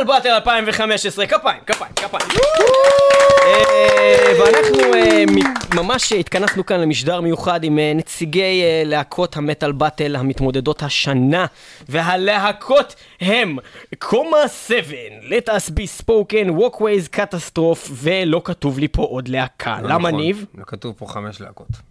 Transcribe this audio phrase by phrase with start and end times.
[0.00, 2.30] מטאל באטל 2015, כפיים, כפיים, כפיים.
[3.44, 5.24] אה, ואנחנו אה,
[5.74, 11.46] ממש התכנסנו כאן למשדר מיוחד עם אה, נציגי להקות המטאל באטל המתמודדות השנה,
[11.88, 13.56] והלהקות הם
[13.98, 19.78] קומה 7, Let us be spoken, Walkways, Catastrophe, ולא כתוב לי פה עוד להקה.
[19.82, 20.20] לא למה נכון.
[20.20, 20.44] ניב?
[20.54, 21.89] לא כתוב פה חמש להקות.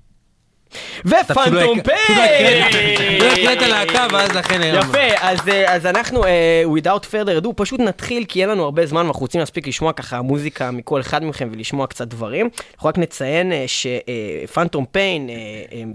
[1.05, 3.19] ופנטום לא הקראת- פיי!
[3.19, 4.89] לא הקראת להקה ואז לכן הרמנו.
[4.89, 8.85] יפה, אז, אה, אז אנחנו, אה, without further ado, פשוט נתחיל, כי אין לנו הרבה
[8.85, 12.49] זמן, ואנחנו רוצים להספיק לשמוע ככה מוזיקה מכל אחד מכם ולשמוע קצת דברים.
[12.75, 15.29] אנחנו רק נציין שפנטום פיין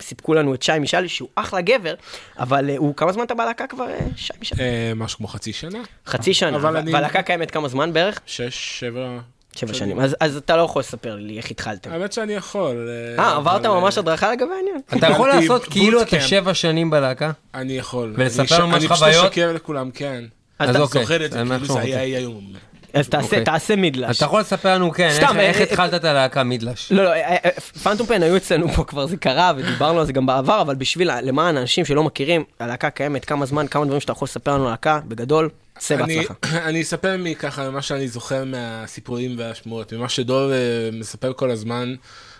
[0.00, 1.94] סיפקו לנו את שי משאלי, שהוא אחלה גבר,
[2.38, 4.62] אבל אה, הוא, כמה זמן אתה בלהקה כבר, אה, שי משאלי?
[4.62, 6.58] אה, משהו כמו חצי שנה, חצי שנה,
[6.92, 8.20] והלהקה קיימת כמה זמן בערך?
[8.26, 9.18] שש, שבע.
[9.56, 10.00] שבע שנים.
[10.00, 11.92] אז, אז אתה לא יכול לספר לי איך התחלתם.
[11.92, 12.88] האמת שאני יכול.
[13.18, 14.80] אה, עברת אבל, ממש אה, הדרכה לגבי העניין?
[14.96, 16.20] אתה יכול לעשות כאילו אתה.
[16.20, 17.30] שבע שנים בלהקה?
[17.54, 18.14] אני יכול.
[18.16, 19.24] ולספר אני ממש אני פשוט חוויות?
[19.24, 20.24] אשקר לכולם, כן.
[20.58, 21.02] אז אוקיי.
[21.02, 22.18] זוכר את זה, כאילו זה היה.
[22.18, 22.52] היום.
[22.94, 23.44] אז תעשה, אוקיי.
[23.44, 24.16] תעשה מידלש.
[24.16, 26.92] אתה יכול לספר לנו, כן, סתם, איך- איך אה, התחלת את הלהקה מידלש?
[26.92, 27.50] לא, לא, אה, אה,
[27.82, 31.10] פנטום פיין היו אצלנו פה כבר, זה קרה, ודיברנו על זה גם בעבר, אבל בשביל,
[31.20, 34.68] למען האנשים שלא מכירים, הלהקה קיימת כמה זמן, כמה דברים שאתה יכול לספר לנו על
[34.68, 36.34] הלהקה, בגדול, צא אני- בהצלחה.
[36.68, 40.56] אני אספר מככה, ממה שאני זוכר מהסיפורים והשמועות, ממה שדור אה,
[40.92, 41.94] מספר כל הזמן,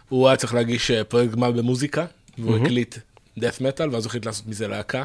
[0.08, 2.04] הוא היה צריך להגיש אה, פרויקט גמר במוזיקה,
[2.38, 2.94] והוא הקליט
[3.38, 5.02] death metal, ואז הוא החליט לעשות מזה להקה,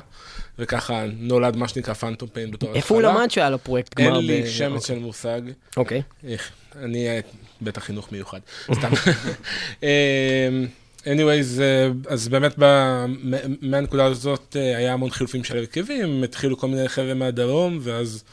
[0.60, 4.16] וככה נולד מה שנקרא פנטום פיין בתור איפה הוא למד שהיה לו פרויקט גמר?
[4.16, 5.42] אין לי שמץ של מושג.
[5.78, 6.02] אוקיי.
[6.76, 7.20] אני אה,
[7.62, 8.40] בטח חינוך מיוחד,
[8.78, 8.92] סתם.
[9.84, 9.88] אמ,
[11.04, 12.54] anyways, אה, אז באמת
[13.62, 18.24] מהנקודה הזאת אה, היה המון חילופים של הרכבים, התחילו כל מיני חבר'ה מהדרום, ואז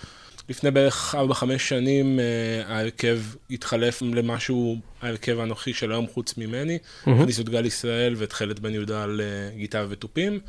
[0.49, 2.21] לפני בערך 4-5 שנים
[2.67, 8.59] ההרכב התחלף למשהו, ההרכב הנוכחי של היום חוץ ממני, הכניסו את גל ישראל ואת חלד
[8.59, 9.21] בן יהודה על
[9.57, 10.41] גיטרה ותופים,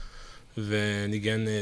[0.58, 1.61] וניגן אה,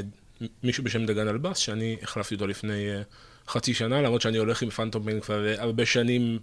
[0.63, 3.01] מישהו בשם דגן אלבס, שאני החלפתי אותו לפני אה,
[3.47, 6.39] חצי שנה, למרות שאני הולך עם פנטום פיין כבר אה, הרבה שנים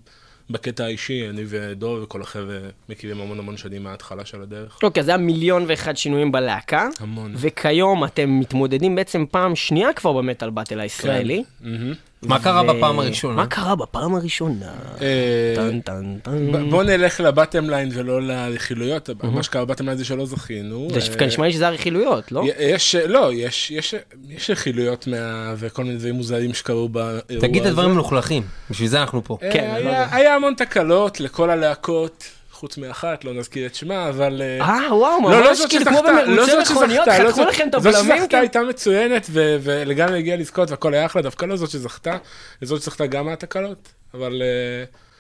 [0.50, 4.78] בקטע האישי, אני ודור וכל החבר'ה מכירים המון המון שנים מההתחלה של הדרך.
[4.82, 7.34] אוקיי, אז היה מיליון ואחד שינויים בלהקה, המון.
[7.36, 11.44] וכיום אתם מתמודדים בעצם פעם שנייה כבר במטאל באטל הישראלי.
[11.60, 11.94] מהמם.
[12.22, 13.34] מה קרה בפעם הראשונה?
[13.34, 14.72] מה קרה בפעם הראשונה?
[15.00, 16.70] אה, טן טן טן.
[16.70, 20.88] בוא נלך ל bottom line ולא לרכילויות, מה שקרה ב bottom line זה שלא זכינו.
[20.90, 22.44] זה אה, נשמע לי שזה הרכילויות, לא?
[22.58, 23.94] יש, לא, יש, יש,
[24.28, 25.54] יש רכילויות מה...
[25.56, 27.40] וכל מיני דברים מוזרים שקרו באירוע הזה.
[27.40, 29.38] תגיד את הדברים מלוכלכים, בשביל זה אנחנו פה.
[29.42, 32.24] אה, כן, לא היה המון תקלות לכל הלהקות,
[32.62, 34.42] חוץ מאחת, לא נזכיר את שמה, אבל...
[34.42, 37.30] אה, אה, וואו, לא, לא ממש זאת כאילו כמו לא במרוצי זאת מכוניות, לא חתכו
[37.32, 38.38] זאת- לכם את זאת הבלמים, שזכתה כן?
[38.38, 42.16] הייתה מצוינת ולגמרי הגיעה לזכות והכל היה אחלה, דווקא לא זאת שזכתה,
[42.62, 44.42] זאת שזכתה גם מהתקלות, אבל...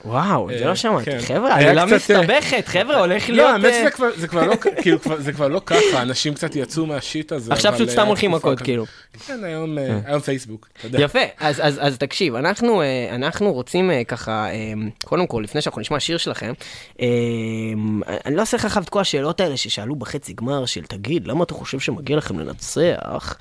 [0.04, 1.04] אה, וואו, זה אה, לא שמעתי.
[1.04, 1.18] כן.
[1.20, 3.38] חבר'ה, עלילה קצת, אה, מסתבכת, חבר'ה, הולך להיות...
[3.38, 7.32] לא, האמת אה, שזה כבר- לא, כאילו, זה כבר לא ככה, אנשים קצת יצאו מהשיט
[7.32, 7.52] הזה.
[7.52, 8.60] עכשיו פשוט אה, סתם הולכים מכות.
[8.60, 8.84] כאילו.
[9.26, 11.00] כן, היום אה, פייסבוק, אתה יודע.
[11.00, 14.72] יפה, אז, תקשיב, אנחנו, אה, רוצים אה, ככה, אה,
[15.04, 16.52] קודם כל, לפני שאנחנו נשמע שיר שלכם,
[17.00, 17.06] אה,
[18.26, 21.44] אני לא אעשה לך עכשיו את כל השאלות האלה ששאלו בחצי גמר של תגיד, למה
[21.44, 23.36] אתה חושב שמגיע לכם לנצח?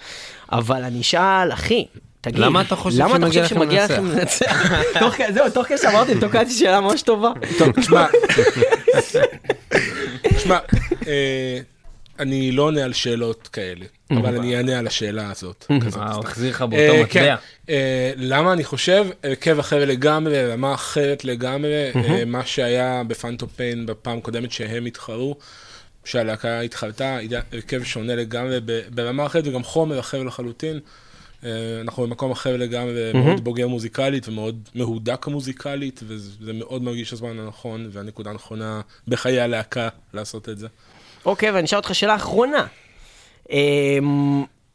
[0.51, 1.85] אבל אני אשאל, אחי,
[2.21, 4.71] תגיד, למה אתה חושב למה אתה שמגיע חושב שמגיע לכם לנצח?
[4.99, 7.31] תוך כדי- זהו, תוך כדי שאמרתי, תוקעתי שאלה ממש טובה.
[7.57, 8.05] טוב, תשמע,
[10.35, 10.57] תשמע,
[11.07, 11.59] אה,
[12.19, 15.65] אני לא עונה על שאלות כאלה, אבל אני אענה על השאלה הזאת.
[15.85, 16.01] כזאת.
[16.01, 17.21] אה, הוא החזיר לך אה, באותו כן.
[17.23, 17.35] מטבע.
[17.69, 23.85] אה, למה אני חושב, הרכב אחר לגמרי, רמה אחרת לגמרי, אה, מה שהיה בפנטום פיין
[23.85, 25.35] בפעם הקודמת שהם התחרו,
[26.05, 30.79] שהלהקה התחרתה, היה הרכב שונה לגמרי ב- ברמה אחרת וגם חומר אחר לחלוטין.
[31.43, 37.39] אה, אנחנו במקום אחר לגמרי, מאוד בוגר מוזיקלית ומאוד מהודק מוזיקלית, וזה מאוד מרגיש הזמן
[37.39, 40.67] הנכון והנקודה הנכונה בחיי הלהקה לעשות את זה.
[41.25, 42.65] אוקיי, ואני אשאל אותך שאלה אחרונה.
[43.51, 43.97] אה,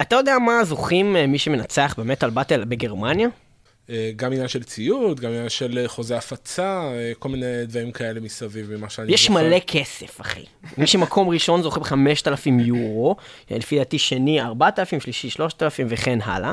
[0.02, 3.28] אתה יודע מה זוכים אה, מי שמנצח במטאל באטל בגרמניה?
[3.90, 7.92] אה, גם עניין של ציוד, גם עניין של אה, חוזה הפצה, אה, כל מיני דברים
[7.92, 9.34] כאלה מסביב ממה שאני יש זוכר.
[9.34, 10.44] מלא כסף, אחי.
[10.78, 13.16] מי שמקום ראשון זוכה ב-5,000 יורו,
[13.50, 16.52] לפי דעתי שני 4,000, שלישי 3,000 וכן הלאה.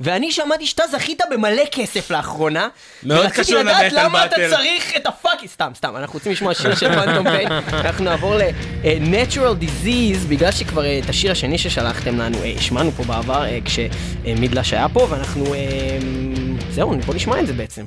[0.00, 2.68] ואני שמעתי שאתה זכית במלא כסף לאחרונה.
[3.02, 4.50] מאוד ורציתי קשור לדעת למטאל למה אתה באטל.
[4.56, 5.48] צריך את הפאקי...
[5.48, 7.48] סתם, סתם, אנחנו רוצים לשמוע שיר של פנטום פיין.
[7.84, 14.72] אנחנו נעבור ל-Natural Disease, בגלל שכבר את השיר השני ששלחתם לנו, השמענו פה בעבר, כשמידלש
[14.72, 15.44] היה פה, ואנחנו...
[16.70, 17.84] זהו, בוא נשמע את זה בעצם.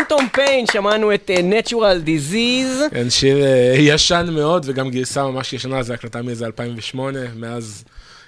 [0.00, 2.90] פנטום פיין, שמענו את אה, Natural Disease.
[2.90, 7.84] כן, שיר אה, ישן מאוד, וגם גרסה ממש ישנה, זו הקלטה מאיזה 2008, מאז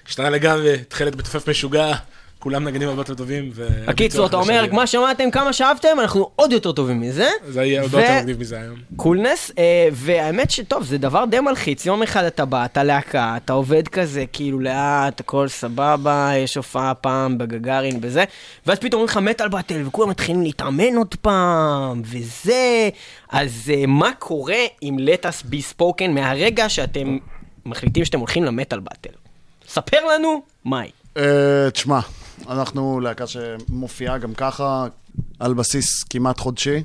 [0.06, 1.92] השתנה לגמרי, תכלת בתופף משוגע,
[2.42, 3.50] כולם נגנים הרבה יותר טובים.
[3.86, 4.66] הקיצור, אתה אומר.
[4.72, 7.28] מה שמעתם, כמה שאהבתם, אנחנו עוד יותר טובים מזה.
[7.48, 8.76] זה יהיה עוד יותר מגניב מזה היום.
[8.96, 11.86] קולנס, אה, והאמת שטוב, זה דבר די מלחיץ.
[11.86, 16.94] יום אחד אתה בא, אתה להקה, אתה עובד כזה, כאילו לאט, הכל סבבה, יש הופעה
[16.94, 18.24] פעם בגגארין וזה,
[18.66, 22.88] ואז פתאום אומרים לך מטאל באטל, וכולם מתחילים להתאמן עוד פעם, וזה.
[23.30, 27.18] אז אה, מה קורה עם לטס בי ספוקן מהרגע שאתם
[27.66, 29.14] מחליטים שאתם הולכים למטאל באטל?
[29.68, 30.90] ספר לנו, מאי.
[31.16, 32.00] אה, תשמע,
[32.48, 34.86] אנחנו להקה שמופיעה גם ככה
[35.40, 36.82] על בסיס כמעט חודשי,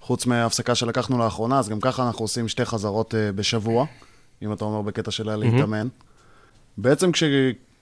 [0.00, 3.86] חוץ מההפסקה שלקחנו לאחרונה, אז גם ככה אנחנו עושים שתי חזרות אה, בשבוע,
[4.42, 5.88] אם אתה אומר בקטע של להתאמן.
[6.78, 7.22] בעצם כש,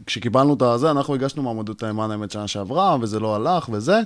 [0.06, 4.00] כשקיבלנו את הזה, אנחנו הגשנו מועמדות למען האמת שנה שעברה, וזה לא הלך וזה,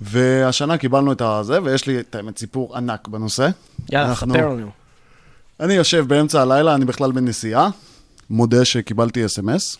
[0.00, 3.48] והשנה קיבלנו את הזה, ויש לי את האמת סיפור ענק בנושא.
[3.92, 4.70] יאללה, אנחנו- ספר לנו.
[5.60, 7.70] אני יושב באמצע הלילה, אני בכלל בנסיעה,
[8.30, 9.76] מודה שקיבלתי אס.אם.אס,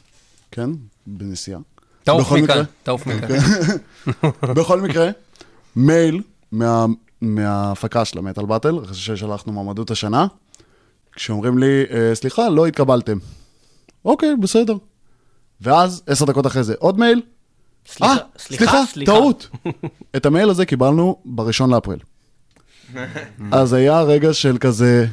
[0.51, 0.71] כן,
[1.07, 1.61] בנסיעה.
[2.09, 2.63] תעוף מכאן.
[2.83, 3.29] תעוף מכאן.
[4.57, 5.11] בכל מקרה,
[5.77, 6.23] מייל
[6.53, 6.87] מה,
[7.21, 10.27] מההפקה של המטאל באטל, אחרי ששלחנו מועמדות השנה,
[11.13, 13.19] כשאומרים לי, "אה, סליחה, לא התקבלתם.
[14.05, 14.75] אוקיי, בסדר.
[15.61, 17.23] ואז, עשר דקות אחרי זה, עוד מייל.
[17.87, 19.49] סליחה, אה, סליחה, טעות.
[20.17, 21.99] את המייל הזה קיבלנו בראשון לאפריל.
[23.53, 25.07] אז היה רגע של כזה,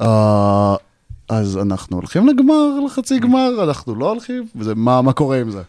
[0.00, 0.74] אה,
[1.28, 5.62] אז אנחנו הולכים לגמר, לחצי גמר, אנחנו לא הולכים, וזה, מה, מה קורה עם זה?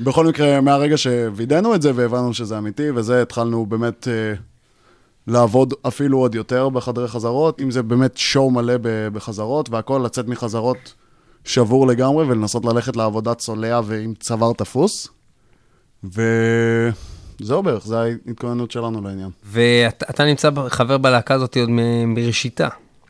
[0.00, 4.34] בכל מקרה, מהרגע שווידאנו את זה והבנו שזה אמיתי, וזה, התחלנו באמת אה,
[5.26, 8.74] לעבוד אפילו עוד יותר בחדרי חזרות, אם זה באמת שואו מלא
[9.12, 10.94] בחזרות, והכל, לצאת מחזרות
[11.44, 15.08] שבור לגמרי, ולנסות ללכת לעבודה צולע ועם צוואר תפוס.
[16.04, 19.30] וזהו בערך, זו ההתכוננות שלנו לעניין.
[19.44, 21.68] ואתה נמצא חבר בלהקה הזאת עוד
[22.06, 22.68] מראשיתה,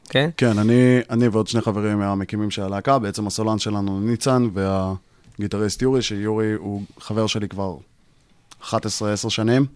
[0.09, 0.30] כן?
[0.37, 4.49] כן, אני, אני ועוד שני חברים מהמקימים של הלהקה, בעצם הסולן שלנו ניצן,
[5.38, 7.76] והגיטריסט יורי, שיורי הוא חבר שלי כבר
[8.62, 8.71] 11-10
[9.28, 9.66] שנים.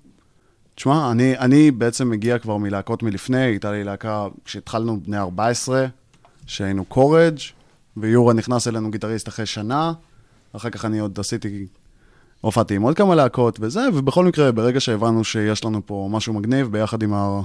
[0.74, 5.86] תשמע, אני, אני בעצם מגיע כבר מלהקות מלפני, הייתה לי להקה כשהתחלנו בני 14,
[6.46, 7.38] שהיינו קורג',
[7.96, 9.92] ויורה נכנס אלינו גיטריסט אחרי שנה,
[10.52, 11.66] אחר כך אני עוד עשיתי,
[12.40, 16.72] הופעתי עם עוד כמה להקות וזה, ובכל מקרה, ברגע שהבנו שיש לנו פה משהו מגניב,
[16.72, 17.40] ביחד עם ה...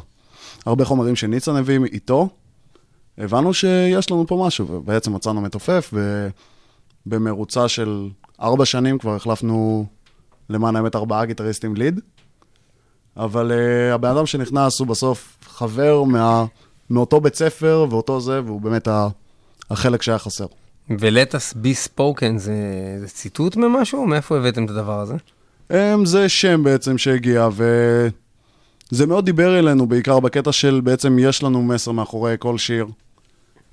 [0.65, 2.29] הרבה חומרים שניצן הביא איתו,
[3.17, 5.93] הבנו שיש לנו פה משהו, ובעצם מצאנו מתופף,
[7.07, 8.09] ובמרוצה של
[8.41, 9.85] ארבע שנים כבר החלפנו,
[10.49, 11.99] למען האמת, ארבעה גיטריסטים ליד.
[13.17, 16.45] אבל uh, הבן אדם שנכנס הוא בסוף חבר מה,
[16.89, 19.07] מאותו בית ספר ואותו זה, והוא באמת ה,
[19.69, 20.45] החלק שהיה חסר.
[20.99, 22.55] ולטס בי ספוקן זה
[22.99, 24.05] זה ציטוט ממשהו?
[24.05, 25.15] מאיפה הבאתם את הדבר הזה?
[25.71, 27.47] Um, זה שם בעצם שהגיע,
[28.91, 32.85] וזה מאוד דיבר אלינו, בעיקר בקטע של בעצם יש לנו מסר מאחורי כל שיר,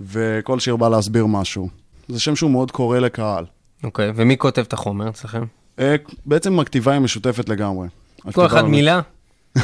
[0.00, 1.83] וכל שיר בא להסביר משהו.
[2.08, 3.44] זה שם שהוא מאוד קורא לקהל.
[3.84, 5.44] אוקיי, ומי כותב את החומר אצלכם?
[5.78, 5.82] Uh,
[6.26, 7.88] בעצם הכתיבה היא משותפת לגמרי.
[8.32, 9.00] כל אחד מילה?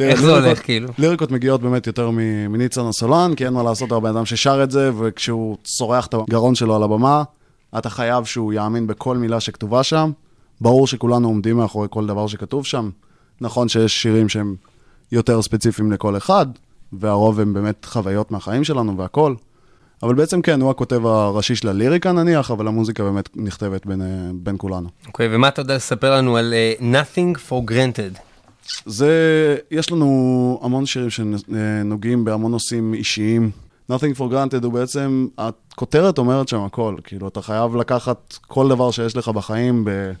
[0.00, 0.88] איך זה הולך כאילו?
[0.98, 2.10] ליריקות מגיעות באמת יותר
[2.48, 6.54] מניצן הסולן, כי אין מה לעשות, הבן אדם ששר את זה, וכשהוא צורח את הגרון
[6.54, 7.22] שלו על הבמה,
[7.78, 10.10] אתה חייב שהוא יאמין בכל מילה שכתובה שם.
[10.60, 12.90] ברור שכולנו עומדים מאחורי כל דבר שכתוב שם.
[13.40, 14.54] נכון שיש שירים שהם
[15.12, 16.46] יותר ספציפיים לכל אחד,
[16.92, 19.34] והרוב הם באמת חוויות מהחיים שלנו והכל.
[20.02, 24.06] אבל בעצם כן, הוא הכותב הראשי של הליריקה נניח, אבל המוזיקה באמת נכתבת בין, אה,
[24.34, 24.88] בין כולנו.
[25.06, 28.18] אוקיי, ומה אתה יודע לספר לנו על אה, Nothing for Granted?
[28.86, 33.50] זה, יש לנו המון שירים שנוגעים בהמון נושאים אישיים.
[33.90, 38.90] Nothing for granted הוא בעצם, הכותרת אומרת שם הכל, כאילו, אתה חייב לקחת כל דבר
[38.90, 40.12] שיש לך בחיים ב,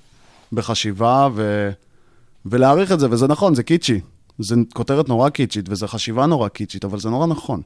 [0.52, 1.70] בחשיבה ו,
[2.46, 4.00] ולהעריך את זה, וזה נכון, זה קיצ'י.
[4.38, 7.62] זה כותרת נורא קיצ'ית, וזה חשיבה נורא קיצ'ית, אבל זה נורא נכון.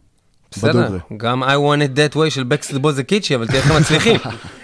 [0.53, 0.99] בסדר.
[1.17, 3.77] גם I want it that way של Backstreet Boys זה קיצ'י, אבל תראה איך הם
[3.81, 4.17] מצליחים.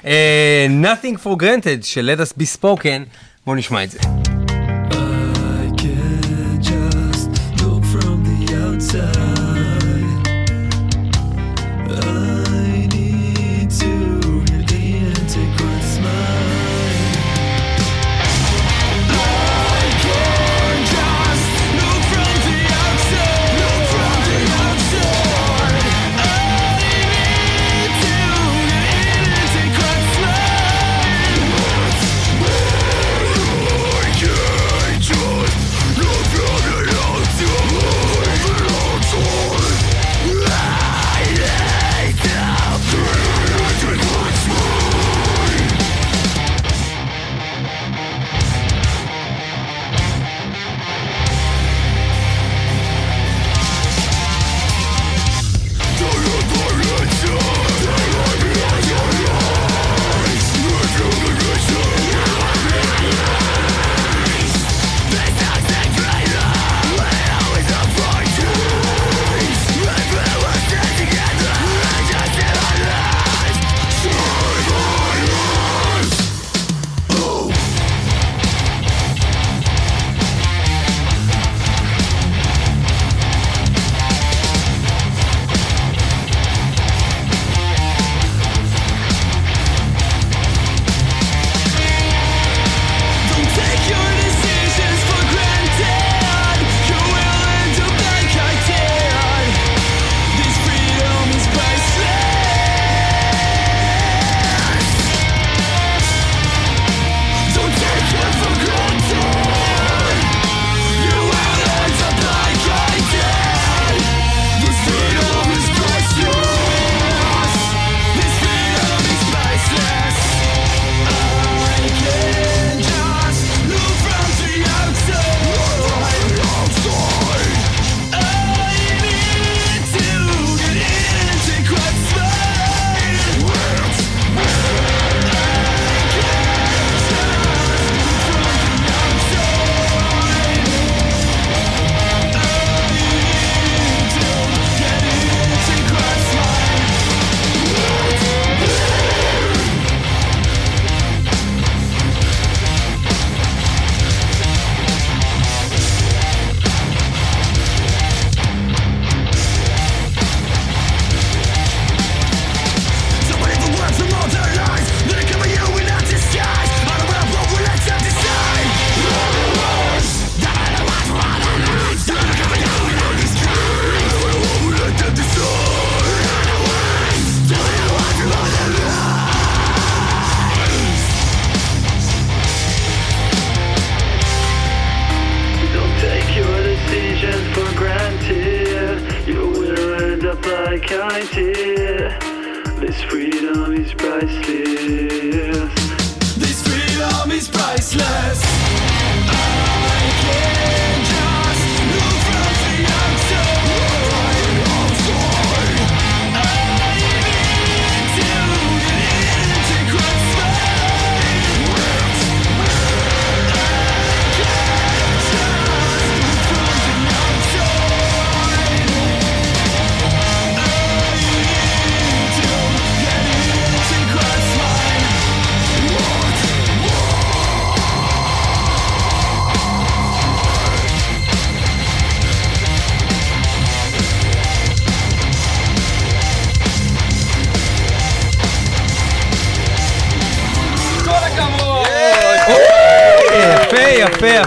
[0.06, 3.98] אה, Nothing for Granted של Let us be spoken, בואו נשמע את זה.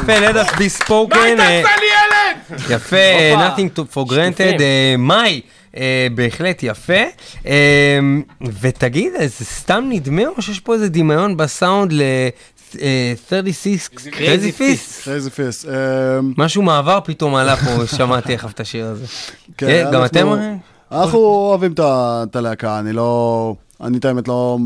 [0.06, 1.40] יפה, יפה, let us be spoken.
[1.40, 1.64] אה,
[2.70, 4.62] יפה, אה, nothing to for granted.
[4.62, 5.42] אה, מאי,
[5.78, 7.04] אה, בהחלט יפה.
[8.62, 12.02] ותגיד, זה סתם נדמה או שיש פה איזה דמיון בסאונד ל...
[12.82, 15.04] אה, 36 Crazy Fist?
[15.04, 15.66] קרייזי פיס.
[16.38, 19.06] משהו מעבר פתאום עלה פה, שמעתי איך את השיר הזה.
[19.58, 20.28] כן, גם אתם?
[20.92, 23.56] אנחנו אוהבים את הלהקה, אני לא...
[23.82, 24.58] אני את האמת לא...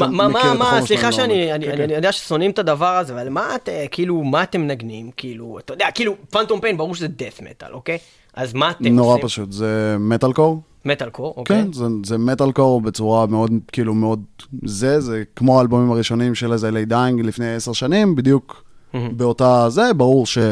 [0.00, 1.52] מה, מכיר מה, את החומר סליחה שאני.
[1.54, 1.94] אני, כן, אני, אני כן.
[1.94, 5.10] יודע ששונאים את הדבר הזה, אבל מה את, אה, כאילו, מה אתם מנגנים?
[5.16, 7.98] כאילו, אתה יודע, כאילו, Phantom Pain, ברור שזה death metal, אוקיי?
[8.34, 9.26] אז מה אתם נורא עושים?
[9.26, 10.60] פשוט, זה metalcore.
[10.84, 11.62] metalcore, אוקיי?
[11.62, 14.22] כן, זה- זה מטאל קור בצורה מאוד, כאילו מאוד
[14.64, 19.66] זה, זה כמו האלבומים הראשונים של As I Lay Dying לפני עשר שנים, בדיוק באותה
[19.70, 20.50] זה, ברור שעם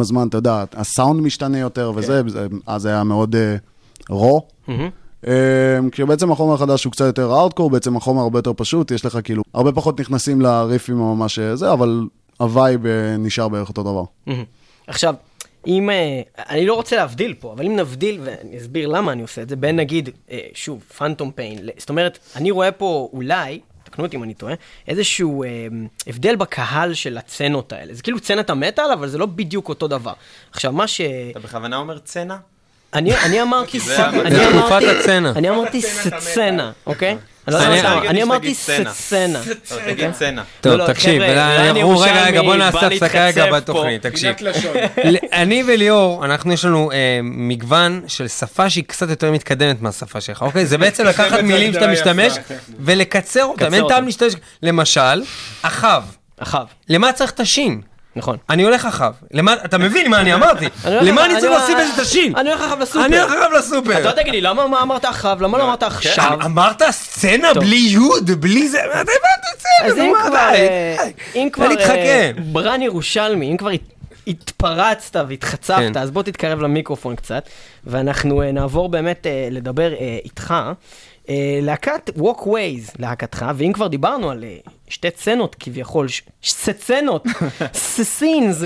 [0.00, 2.56] הזמן, אתה יודע, הסאונד משתנה יותר וזה, כן.
[2.66, 3.56] אז זה היה מאוד אה,
[4.10, 4.46] raw.
[4.66, 4.72] כי
[6.06, 9.42] בעצם החומר החדש הוא קצת יותר הארדקור, בעצם החומר הרבה יותר פשוט, יש לך כאילו,
[9.54, 14.04] הרבה פחות נכנסים לריפים הממש אה, זה, אבל ה vibe אה, נשאר בערך אותו דבר.
[14.86, 15.14] עכשיו,
[15.66, 19.42] אם, אה, אני לא רוצה להבדיל פה, אבל אם נבדיל, ואני אסביר למה אני עושה
[19.42, 24.04] את זה, בין נגיד, אה, שוב, Phantom Pain, זאת אומרת, אני רואה פה אולי, תקנו
[24.04, 24.54] אותי אם אני טועה,
[24.88, 25.48] איזשהו אה,
[26.06, 27.94] הבדל בקהל של הסצנות האלה.
[27.94, 30.12] זה כאילו סצנת המטאל, אבל זה לא בדיוק אותו דבר.
[30.50, 31.00] עכשיו, מה ש...
[31.30, 32.36] אתה בכוונה אומר צנע?
[32.94, 35.32] אני, אני אמרתי, זה ס- ה- אני אמרתי- הצנע.
[35.36, 37.16] אני אמרתי סצנה, אוקיי?
[37.48, 37.54] אני
[38.18, 39.40] לא אמרתי סצנה.
[39.86, 40.42] תגיד צנע.
[40.60, 44.06] טוב, לא, לא, תקשיב, רן רגע, רגע, בוא נעשה הפסקה רגע בתוכנית.
[44.06, 44.34] תקשיב.
[45.32, 50.42] אני וליאור, אנחנו יש לנו אה, מגוון של שפה שהיא קצת יותר מתקדמת מהשפה שלך,
[50.42, 50.66] אוקיי?
[50.66, 52.32] זה בעצם לקחת מילים שאתה משתמש.
[52.80, 53.88] ולקצר אותם, אין.
[53.88, 55.22] טעם להשתמש, למשל,
[55.62, 56.02] אחאב.
[56.38, 57.80] אחאב, למה צריך את השין?
[58.16, 58.36] נכון.
[58.50, 59.12] אני הולך אחאב.
[59.30, 60.64] למה, אתה מבין מה אני אמרתי?
[61.06, 62.36] למה אני צריך איזה את השין?
[62.36, 63.04] אני הולך אחאב לסופר.
[63.04, 64.06] אני הולך אתה לסופר.
[64.06, 65.42] לא תגיד לי, למה מה אמרת אחאב?
[65.42, 66.34] למה לא אמרת עכשיו?
[66.34, 67.54] אמ- אמרת סצנה.
[67.54, 69.12] בלי יוד, בלי זה, אתה הבנת
[69.58, 70.96] סצנה, אז אם כבר, אה.
[71.34, 71.66] אם כבר.
[71.80, 73.80] אה, ברן ירושלמי, אם כבר הת-
[74.26, 75.92] התפרצת והתחצפת, כן.
[75.98, 77.48] אז בוא תתקרב למיקרופון קצת,
[77.84, 79.92] ואנחנו אה, נעבור באמת לדבר
[80.24, 80.54] איתך.
[81.28, 84.56] אה, להקת Walkways, להקתך, ואם כבר דיברנו על אה,
[84.88, 86.06] שתי סצנות כביכול,
[86.44, 87.24] סצנות,
[87.74, 88.62] סצינס,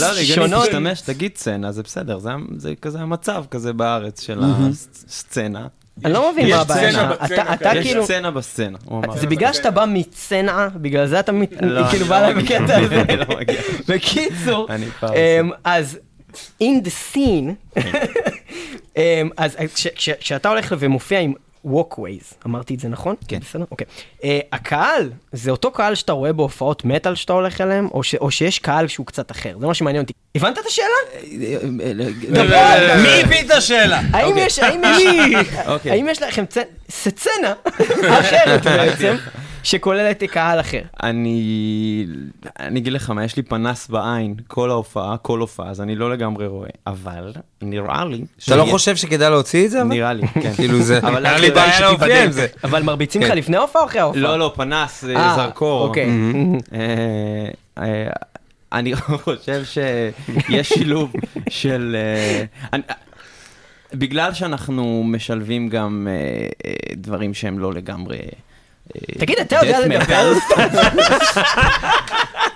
[0.00, 0.64] לא, שונות.
[0.66, 5.66] תשתמש, תגיד צנע, זה בסדר, זה- זה כזה המצב כזה בארץ של הסצנה.
[6.04, 7.22] אני לא מבין מה הבעיה סצנה שלך.
[7.22, 8.04] בצנע, אתה- אתה יש כאילו...
[8.04, 9.16] סצנה בסצנה, הוא אמר.
[9.16, 12.60] זה בגלל שאתה בא מצנעה, בגלל זה אתה לא, כאילו בא לא להם מגיע.
[12.60, 13.04] בקטע הזה.
[13.16, 13.26] לא.
[13.88, 14.68] בקיצור.
[15.40, 15.98] אמ, אז
[16.62, 17.76] in the scene,
[18.96, 21.32] אמ, אז כש- כש- כשאתה הולך ומופיע עם
[21.66, 23.14] walkways, אמרתי את זה נכון?
[23.28, 23.38] כן.
[23.38, 23.64] בסדר?
[23.70, 23.86] אוקיי.
[24.24, 28.30] אה, הקהל, זה אותו קהל שאתה רואה בהופעות מטאל שאתה הולך אליהם, או ש- או
[28.30, 29.56] שיש קהל שהוא קצת אחר?
[29.60, 30.12] זה מה שמעניין אותי.
[30.36, 30.86] הבנת את השאלה?
[32.30, 32.94] דבר!
[33.02, 34.00] מי הביא את השאלה?
[34.12, 35.02] האם יש, האם יש,
[35.66, 35.92] אוקיי.
[35.92, 36.44] האם יש לכם
[36.90, 37.54] סצנה
[38.20, 39.16] אחרת בעצם,
[39.66, 40.82] שכוללת קהל אחר?
[41.02, 42.06] אני,
[42.60, 46.10] אני אגיד לך מה, יש לי פנס בעין כל ההופעה, כל הופעה, אז אני לא
[46.10, 48.24] לגמרי רואה, אבל נראה לי...
[48.44, 49.84] אתה לא חושב שכדאי להוציא את זה?
[49.84, 50.52] נראה לי, כן.
[50.52, 52.24] כאילו זה, אבל היה אז לי בעיה להופיע.
[52.24, 52.46] עם זה.
[52.64, 53.38] אבל מרביצים לך כן.
[53.38, 54.22] לפני ההופעה או אחרי ההופעה?
[54.22, 55.88] לא, לא, פנס, אה, אה, זרקור.
[55.88, 56.08] אוקיי.
[56.72, 58.10] אה, אה,
[58.72, 61.12] אני חושב שיש שילוב
[61.48, 61.96] של...
[63.94, 66.08] בגלל שאנחנו משלבים גם
[66.96, 68.16] דברים שהם לא לגמרי...
[68.94, 70.32] אה, תגיד, אתה יודע לדבר?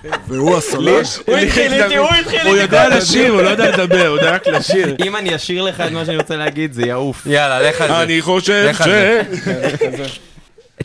[0.28, 1.02] והוא הסולן.
[1.26, 2.62] הוא התחיל איתי, הוא התחיל הוא איתי.
[2.62, 4.96] יודע לשיר, הוא לא יודע לדבר, הוא יודע רק לשיר.
[5.06, 7.26] אם אני אשאיר לך את מה שאני רוצה להגיד, זה יעוף.
[7.26, 8.02] יאללה, לך על זה.
[8.02, 8.80] אני חושב ש...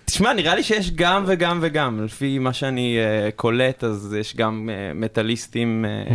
[0.06, 2.04] תשמע, נראה לי שיש גם וגם וגם.
[2.06, 6.12] לפי מה שאני אה, קולט, אז יש גם uh, מטאליסטים uh,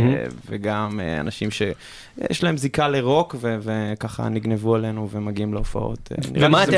[0.49, 6.09] וגם uh, אנשים שיש להם זיקה לרוק, ו- וככה נגנבו עלינו ומגיעים להופעות.
[6.13, 6.27] אה,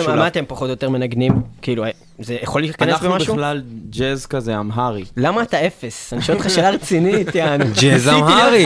[0.08, 1.34] ומה אתם פחות או יותר מנגנים?
[1.62, 1.84] כאילו,
[2.20, 3.34] זה יכול להיכנס אנחנו במשהו?
[3.34, 5.06] בכלל ג'אז כזה אמהרי.
[5.18, 6.14] למה אתה אפס?
[6.14, 7.66] אני שואל אותך שאלה רצינית, יענו.
[7.82, 8.66] ג'אז אמהרי.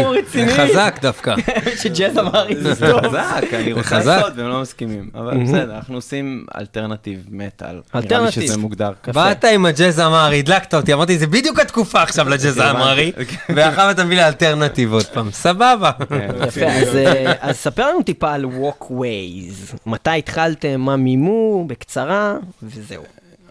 [0.55, 1.36] חזק דווקא.
[1.81, 3.07] שג'אז אמהרי זה טוב.
[3.07, 3.97] חזק, אני רוצה.
[3.97, 5.10] לעשות והם לא מסכימים.
[5.15, 7.67] אבל בסדר, אנחנו עושים alternative metal.
[7.67, 8.43] נראה לי alternative.
[8.43, 9.12] שזה מוגדר ככה.
[9.12, 13.12] באת עם הג'אז האמרי, הדלקת אותי, אמרתי, זה בדיוק התקופה עכשיו לג'אז האמרי,
[13.55, 15.91] ואחר אתה מביא לי אלטרנטיב עוד פעם, סבבה.
[16.10, 16.29] כן.
[16.47, 19.75] יפה, אז, אה, אז ספר לנו טיפה על Walkways.
[19.86, 23.03] מתי התחלתם, מה מימו, בקצרה, וזהו.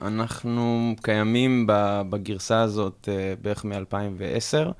[0.03, 1.65] אנחנו קיימים
[2.11, 4.73] בגרסה הזאת אה, בערך מ-2010,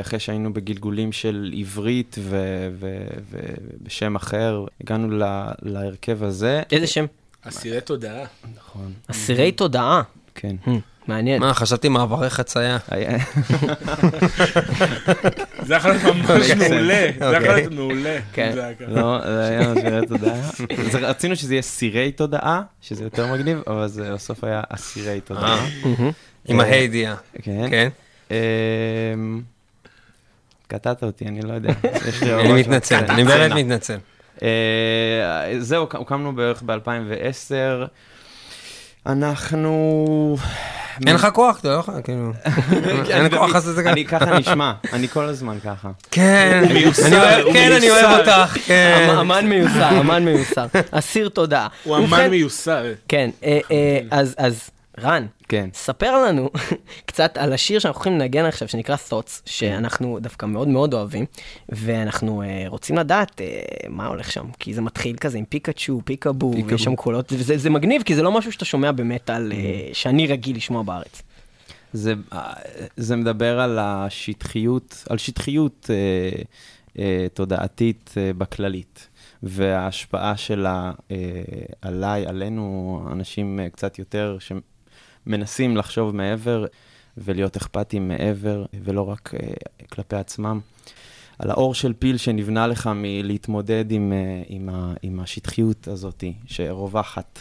[0.00, 2.16] אחרי שהיינו בגלגולים של עברית
[2.78, 5.18] ובשם אחר, הגענו
[5.62, 6.62] להרכב הזה.
[6.72, 7.04] איזה שם?
[7.42, 8.24] אסירי תודעה.
[8.56, 10.02] נכון, אסירי תודעה.
[10.34, 10.56] כן.
[11.06, 11.40] מעניין.
[11.40, 12.78] מה, חשבתי מעברי חצייה.
[15.66, 16.54] זה יכול להיות ממש sense.
[16.68, 16.94] מעולה.
[17.18, 17.54] זה יכול אוקיי.
[17.54, 18.18] להיות מעולה.
[18.32, 18.52] כן.
[18.88, 20.34] לא, זה היה שירי תודעה.
[20.92, 25.66] זה- רצינו שזה יהיה סירי תודעה, שזה יותר מגניב, אבל זה בסוף היה אסירי תודעה.
[26.48, 27.14] עם אה, ההידיעה.
[27.42, 27.66] כן.
[27.70, 27.88] כן?
[28.30, 29.40] אמ,
[30.68, 31.72] קטעת אותי, אני לא יודע.
[32.40, 33.04] אני מתנצל.
[33.08, 33.96] אני באמת מתנצל.
[34.42, 34.48] אה,
[35.58, 37.86] זהו, הוקמנו בערך ב-2010.
[39.06, 40.36] אנחנו...
[41.06, 42.32] אין לך כוח, אתה לא יכול, כאילו.
[43.10, 43.92] אין כוח לעשות את זה ככה.
[43.92, 45.90] אני ככה נשמע, אני כל הזמן ככה.
[46.10, 48.18] כן, מיוסר, אני אוהב- הוא כן, אני אוהב.
[48.18, 49.08] אותך, כן.
[49.12, 50.66] אמ- אמן מיוסר, אמן מיוסר.
[50.90, 51.68] אסיר תודעה.
[51.84, 52.84] הוא אמן מיוסר.
[53.08, 55.70] כן, אה, אה, אז, רן, כן.
[55.74, 56.50] ספר לנו
[57.06, 61.24] קצת על השיר שאנחנו הולכים לנגן עכשיו, שנקרא Thoughts, שאנחנו דווקא מאוד מאוד אוהבים,
[61.68, 63.46] ואנחנו אה, רוצים לדעת אה,
[63.88, 66.70] מה הולך שם, כי זה מתחיל כזה עם פיקאצ'ו, פיקאבו, פיקאבו.
[66.70, 69.58] ויש שם קולות, וזה זה מגניב, כי זה לא משהו שאתה שומע במטאל, אה,
[69.92, 71.22] שאני רגיל לשמוע בארץ.
[71.92, 72.14] זה,
[72.96, 76.42] זה מדבר על השטחיות, על שטחיות אה,
[76.98, 79.08] אה, תודעתית אה, בכללית,
[79.42, 81.16] וההשפעה שלה אה,
[81.82, 84.36] עליי, עלינו, אנשים אה, קצת יותר
[85.24, 86.66] שמנסים לחשוב מעבר
[87.16, 89.48] ולהיות אכפתיים מעבר, ולא רק אה,
[89.90, 90.60] כלפי עצמם.
[91.38, 97.38] על האור של פיל שנבנה לך מלהתמודד עם, אה, עם, ה, עם השטחיות הזאת שרווחת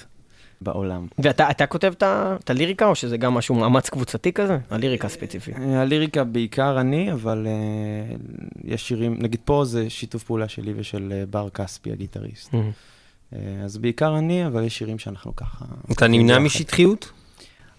[0.62, 1.08] בעולם.
[1.20, 4.58] ואתה אתה כותב את הליריקה, או שזה גם משהו מאמץ קבוצתי כזה?
[4.70, 5.56] הליריקה ספציפית.
[5.56, 8.18] אה, הליריקה בעיקר אני, אבל uh,
[8.64, 12.54] יש שירים, נגיד פה זה שיתוף פעולה שלי ושל uh, בר כספי, הגיטריסט.
[12.54, 15.66] Uh, אז בעיקר אני, אבל יש שירים שאנחנו ככה...
[15.92, 16.40] אתה נמנע.
[16.40, 17.12] משטחיות?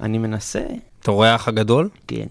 [0.02, 0.62] אני מנסה,
[1.02, 1.88] אתה רואה אח הגדול?
[2.08, 2.26] כן.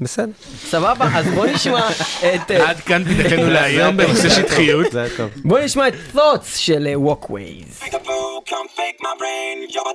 [0.00, 0.32] בסדר.
[0.70, 1.88] סבבה, אז בוא נשמע
[2.34, 2.50] את...
[2.50, 4.92] אה, עד כאן פידתנו להיום בנושא שטחיות.
[4.92, 5.30] זה היה טוב.
[5.44, 7.84] בוא נשמע את Thoughts של אה, Walkways.
[7.84, 9.56] Peekaboo, come fake my brain.
[9.74, 9.94] You're a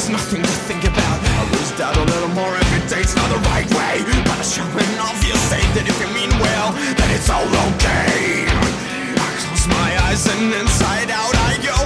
[0.00, 1.20] there's nothing to think about.
[1.20, 4.00] I lose doubt a little more every day, it's not the right way.
[4.24, 8.48] But it's showing off you say that if you mean well, then it's all okay.
[8.48, 11.79] I close my eyes and inside out I go.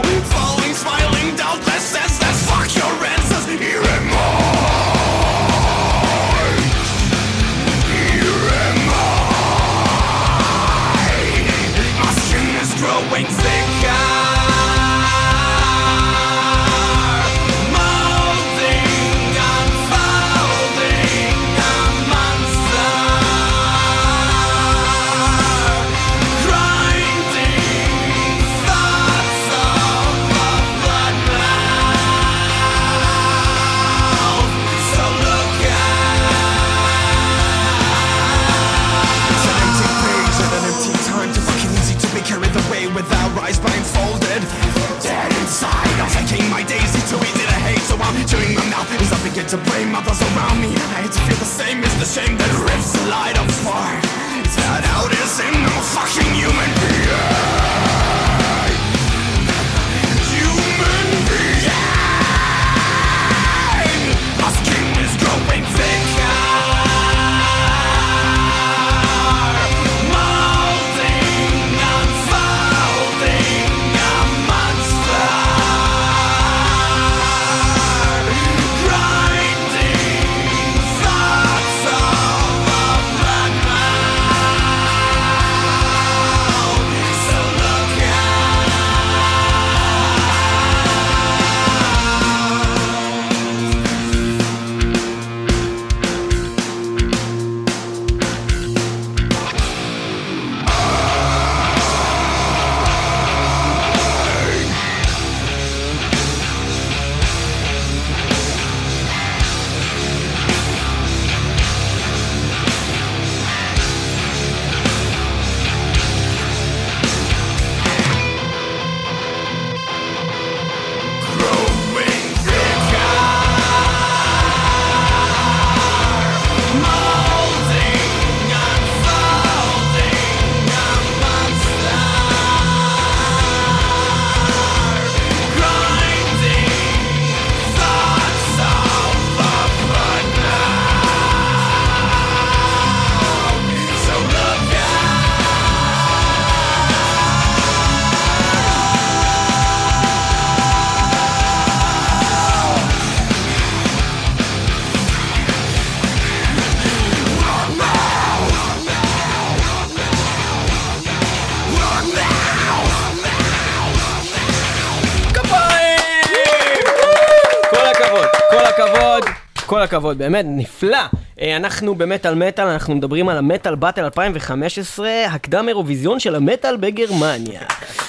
[169.67, 170.99] כל הכבוד, באמת, נפלא.
[171.41, 177.61] אה, אנחנו במטאל מטאל, אנחנו מדברים על המטאל באטל 2015, הקדם אירוויזיון של המטאל בגרמניה.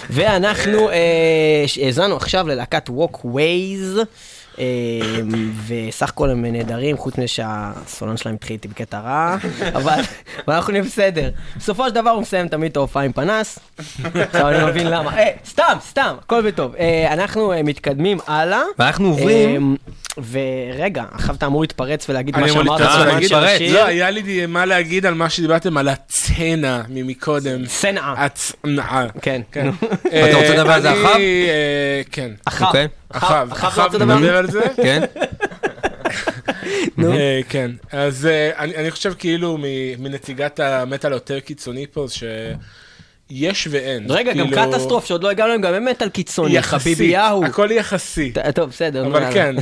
[0.09, 3.99] ואנחנו אה, האזנו עכשיו ללהקת Walkways.
[4.59, 4.65] אה,
[5.67, 9.35] וסך הכל הם נהדרים, חוץ מזה שהסולן שלהם התחיל איתי בקטע רע,
[9.75, 10.01] אבל
[10.47, 11.29] אנחנו נהיה בסדר.
[11.57, 13.59] בסופו של דבר הוא מסיים תמיד את ההופעה עם פנס,
[14.15, 15.11] עכשיו אני מבין למה.
[15.45, 16.75] סתם, סתם, הכל בטוב.
[17.11, 18.61] אנחנו מתקדמים הלאה.
[18.79, 19.77] ואנחנו עוברים...
[20.17, 23.73] אה, ורגע, עכשיו אתה אמור להתפרץ ולהגיד מה אני אמור שאמרת להתפרץ בזמן של השיר.
[23.73, 27.65] לא, היה לי מה להגיד על מה שדיברתם על הצנע ממקודם.
[27.65, 28.13] שנאה.
[28.17, 29.07] הצנעה.
[29.21, 29.41] כן.
[29.51, 29.69] כן.
[30.29, 31.15] אתה רוצה לדבר על זה אני, אחר?
[31.17, 32.31] אה, כן.
[32.47, 34.15] אחאב רוצה לדבר?
[34.15, 34.61] נדבר על זה?
[34.83, 35.01] כן?
[37.03, 37.71] אה, כן.
[37.91, 39.57] אז אה, אני חושב כאילו
[39.99, 42.05] מנציגת המטאל היותר קיצוני פה,
[43.29, 44.05] שיש ואין.
[44.09, 47.45] רגע, גם כאילו, קטסטרוף שעוד לא הגענו להם, גם הם מטאל קיצוני, יחסית, חביבי יאהו.
[47.45, 48.33] הכל יחסי.
[48.55, 49.33] טוב, בסדר, נו, אבל.
[49.33, 49.55] כן,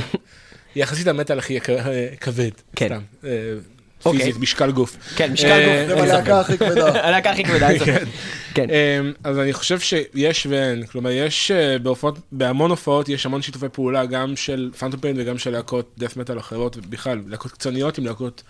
[0.76, 2.50] יחסית המטאל הכי אה, כבד.
[2.76, 2.86] כן.
[2.86, 3.54] סתם, אה,
[4.04, 4.20] אוקיי.
[4.20, 4.96] פיזית, משקל גוף.
[5.16, 6.06] כן, משקל אה, גוף.
[6.06, 6.40] זה הלהקה.
[6.40, 6.86] הכי כבדה.
[7.06, 8.02] הלהקה הכי כבדה, ספק.
[8.54, 8.66] כן.
[8.70, 11.50] אמ, אז אני חושב שיש ואין, כלומר יש
[11.82, 16.16] בהופעות, בהמון הופעות יש המון שיתופי פעולה, גם של פנטום פיין וגם של להקות דף
[16.16, 18.42] מטאל אחרות, ובכלל, להקות קיצוניות עם להקות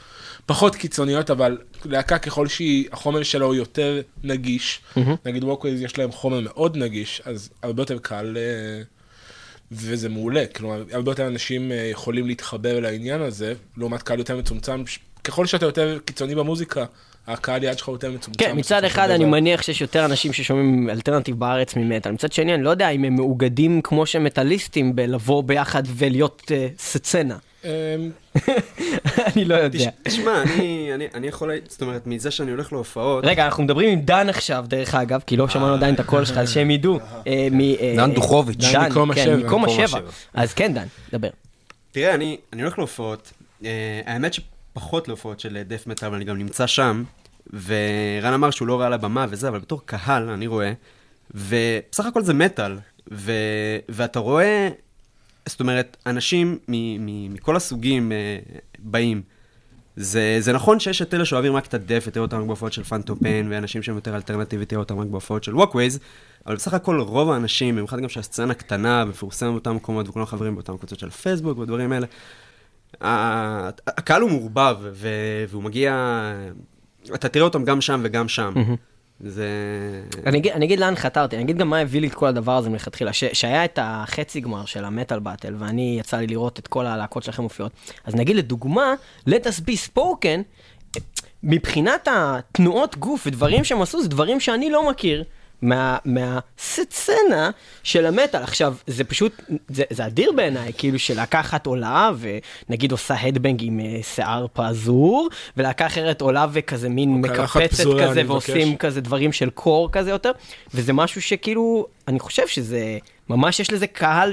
[0.46, 4.80] פחות קיצוניות, אבל להקה ככל שהחומר שלה הוא יותר נגיש,
[5.24, 8.37] נגיד Walkways יש להם חומר מאוד נגיש, אז הרבה יותר קל,
[9.74, 14.82] וזה מעולה, כלומר, הרבה יותר אנשים אה, יכולים להתחבר לעניין הזה, לעומת קהל יותר מצומצם,
[15.24, 16.84] ככל שאתה יותר קיצוני במוזיקה,
[17.26, 18.44] הקהל יעד שלך יותר מצומצם.
[18.44, 19.24] כן, מצד אחד אני.
[19.24, 22.12] מניח שיש יותר אנשים ששומעים alternative בארץ ממטאל.
[22.12, 26.68] מצד שני, אני לא יודע אם הם מאוגדים כמו שהם מטאליסטים בלבוא ביחד ולהיות אה,
[26.78, 27.37] סצנה.
[27.64, 27.70] אמ,
[29.27, 29.90] אני לא יודע.
[30.03, 34.00] תשמע, אני, אני, אני יכול, זאת אומרת, מזה שאני הולך להופעות, רגע, אנחנו מדברים עם
[34.00, 36.98] דן עכשיו, דרך אגב, כי לא שמענו עדיין את הקול שלך, אז שהם ידעו.
[37.27, 38.72] אה, מ- אה, דן אה, דוכוביץ'.
[38.72, 39.37] דן, מקום כן, השבע.
[39.37, 40.00] מקום מקום השבע.
[40.35, 41.29] אז כן, דן, דבר.
[41.92, 43.33] תראה, אני, אני הולך להופעות,
[43.64, 43.70] אה,
[44.07, 47.05] האמת שפחות להופעות של דף מטאל, אבל אני גם נמצא שם,
[47.66, 50.72] ורן אמר שהוא לא ראה על הבמה וזה, אבל בתור קהל, אני רואה,
[51.31, 52.77] ובסך הכל זה מטאל,
[53.12, 53.33] ו,
[53.88, 54.68] ואתה רואה,
[55.48, 56.59] זאת אומרת, אנשים
[57.30, 58.38] מכל הסוגים אה,
[58.78, 59.22] באים.
[59.96, 62.72] זה, זה נכון שיש את אלה שאוהבים רק את ה death, ותראה אותם רק בהופעות
[62.72, 65.98] של Phantom Pain, ואנשים שהם יותר אלטרנטיבי, תראה אותם רק בהופעות של Walkways,
[66.46, 70.76] אבל בסך הכל רוב האנשים, במיוחד גם שהסצנה קטנה ומפורסמת באותם מקומות, וכולם חברים באותם
[70.76, 72.07] קבוצות של פייסבוק ודברים האלה,
[73.87, 74.76] הקהל הוא מעורבב,
[75.48, 76.22] והוא מגיע,
[77.14, 78.52] אתה תראה אותם גם שם וגם שם.
[79.20, 79.48] זה...
[80.27, 82.57] אני אגיד, אני אגיד לאן חתרתי, אני אגיד גם מה הביא לי את כל הדבר
[82.57, 86.68] הזה מלכתחילה, ש- שהיה את החצי גמר של המטאל באטל, ואני יצא לי לראות את
[86.68, 87.72] כל הלהקות שלכם מופיעות.
[88.05, 88.94] אז נגיד לדוגמה,
[89.29, 90.42] Let us be spoken,
[91.42, 95.24] מבחינת התנועות גוף ודברים שהם עשו, זה דברים שאני לא מכיר.
[95.62, 97.50] מה, מהסצנה
[97.82, 98.42] של המטאל.
[98.42, 102.10] עכשיו, זה פשוט, זה, זה אדיר בעיניי, כאילו שלהקה עולה,
[102.68, 108.22] ונגיד עושה הדבנג עם אה, שיער פזור, ולהקה אחרת עולה וכזה מין קרחת מקפצת כזה,
[108.26, 108.78] ועושים מבקש.
[108.78, 110.30] כזה דברים של קור כזה יותר,
[110.74, 114.32] וזה משהו שכאילו, אני חושב שזה, ממש יש לזה קהל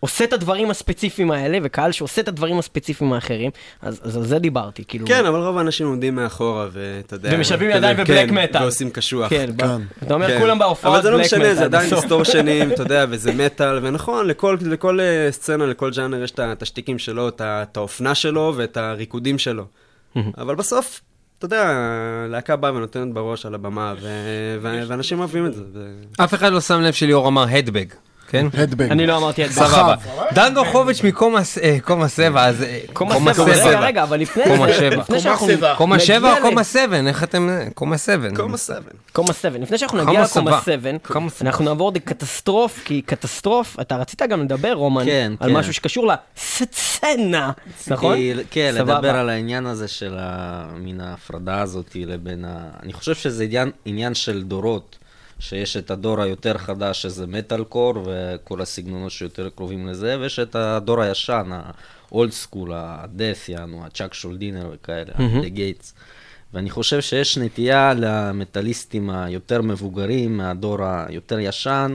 [0.00, 3.50] שעושה את הדברים הספציפיים האלה, וקהל שעושה את הדברים הספציפיים האחרים,
[3.82, 5.06] אז, אז על זה דיברתי, כאילו.
[5.06, 7.30] כן, אבל רוב האנשים עומדים מאחורה, ואתה יודע...
[7.32, 8.62] ומשלבים ידיים בבלק כן, מטאל.
[8.62, 9.28] ועושים קשוח.
[9.30, 10.38] כן, ב- אתה אומר כן.
[10.40, 11.90] כולם בהופעות אבל זה לא משנה, זה עדיין.
[11.94, 16.52] דיסטורשנים, אתה יודע, וזה מטאל, ונכון, לכל, לכל אה, סצנה, לכל ג'אנר יש את ה-
[16.52, 19.64] את השטיקים שלו, את האופנה שלו ואת הריקודים שלו.
[20.38, 21.00] אבל בסוף,
[21.38, 21.72] אתה יודע,
[22.28, 23.94] להקה באה ונותנת בראש על הבמה,
[24.62, 25.62] ואנשים אוהבים את זה.
[26.24, 27.86] אף אחד לא שם לב שליאור אמר הדבג,
[28.28, 28.46] כן?
[28.54, 28.90] הדבנג.
[28.90, 29.60] אני לא אמרתי זה.
[29.60, 29.94] סבבה.
[30.34, 32.62] דן דוכוביץ' מקום הס- אה, סבע, אז...
[32.62, 34.72] אה, קומה סבע, רגע, רגע, אבל לפני קומה
[35.20, 35.46] שאנחנו...
[35.76, 37.06] קומה שבע או קומה סבן?
[37.08, 37.48] איך אתם...
[37.74, 38.34] קומה סבן.
[38.36, 38.90] קומה סבן.
[39.12, 39.58] קומה 7.
[39.58, 40.26] לפני שאנחנו נגיע לקומה
[40.60, 40.60] סבא.
[40.64, 41.48] 7, קומה סבא.
[41.48, 45.56] אנחנו נעבור לקטסטרוף, כי קטסטרוף, אתה רצית גם לדבר, רומן, כן, על כן.
[45.56, 47.50] משהו שקשור לסצנה,
[47.88, 48.16] נכון?
[48.16, 48.74] כי- כן.
[48.74, 52.56] לדבר על העניין הזה של ה- מן ההפרדה הזאת לבין ה...
[52.82, 53.46] אני חושב שזה
[53.84, 54.98] עניין של דורות,
[55.38, 60.54] שיש את הדור היותר חדש, שזה מטאל קור, וכל הסגנונות שיותר קרובים לזה, ויש את
[60.54, 61.50] הדור הישן,
[62.10, 65.94] ה old school, ה death, יענו, הצ'אק שולדינר וכאלה, At the Gates.
[66.54, 71.94] ואני חושב שיש נטייה למטאליסטים היותר מבוגרים, מהדור היותר ישן,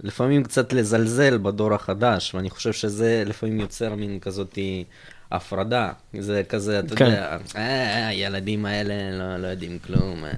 [0.00, 4.84] לפעמים קצת לזלזל בדור החדש, ואני חושב שזה לפעמים יוצר מין כזאתי
[5.30, 5.92] הפרדה.
[6.18, 7.04] זה כזה, אתה כן.
[7.04, 10.30] יודע, אה, הילדים האלה לא, לא יודעים כלום, אה,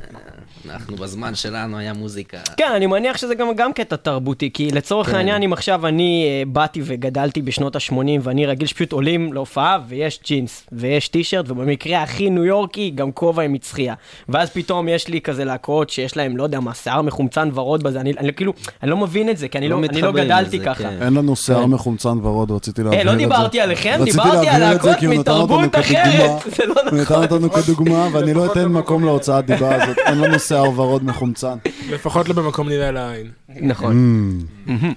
[0.70, 2.38] אנחנו בזמן שלנו היה מוזיקה.
[2.56, 5.14] כן, אני מניח שזה גם, גם קטע תרבותי, כי לצורך כן.
[5.14, 10.20] העניין, אם עכשיו אני אה, באתי וגדלתי בשנות ה-80, ואני רגיל שפשוט עולים להופעה, ויש
[10.24, 13.94] ג'ינס, ויש טישרט, ובמקרה הכי ניו יורקי, גם כובע עם מצחייה.
[14.28, 18.00] ואז פתאום יש לי כזה להקות שיש להם, לא יודע מה, שיער מחומצן ורוד בזה,
[18.00, 20.56] אני, אני כאילו, אני לא מבין את זה, כי אני לא, לא אני לא גדלתי
[20.56, 20.82] לזה, ככה.
[20.82, 21.02] כן.
[21.02, 23.18] אין לנו שיער מחומצן ורוד, רציתי להבהיר אה, את לא זה.
[23.18, 26.24] דיברתי עליכם, דיברתי על להבהיר להקות זה הוא נתן אותנו כדוגמה.
[26.66, 29.98] לא הוא נתן אותנו כדוגמה, ואני לא אתן מקום להוצאת דיבה הזאת.
[29.98, 31.56] אין לנו שיער ורוד מחומצן.
[31.90, 33.30] לפחות לא במקום נראה לעין.
[33.60, 34.38] נכון.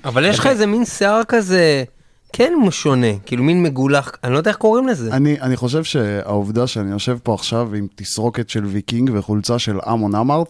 [0.06, 1.84] אבל יש לך איזה מין שיער כזה,
[2.34, 5.12] כן הוא שונה, כאילו מין מגולח, אני לא יודע איך קוראים לזה.
[5.12, 10.16] אני, אני חושב שהעובדה שאני יושב פה עכשיו עם תסרוקת של ויקינג וחולצה של אמון
[10.16, 10.48] אמרת,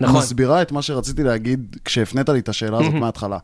[0.00, 0.18] נכון.
[0.20, 3.38] מסבירה את מה שרציתי להגיד כשהפנית לי את השאלה הזאת מההתחלה.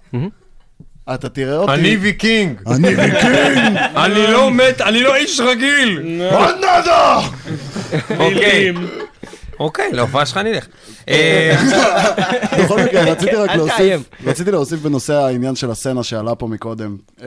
[1.15, 1.73] אתה תראה אותי...
[1.73, 2.61] אני ויקינג!
[2.67, 3.77] אני ויקינג!
[4.05, 6.21] אני לא מת, אני לא איש רגיל!
[6.31, 7.21] עוד נאדה!
[8.19, 8.73] אוקיי.
[9.61, 10.67] אוקיי, להופעה שלך נלך.
[11.09, 11.57] אה,
[12.65, 13.51] בכל מקרה, רציתי רק.
[13.51, 16.97] להוסיף, רציתי להוסיף בנושא העניין של הסצנה שעלה פה מקודם.
[17.21, 17.27] אמ,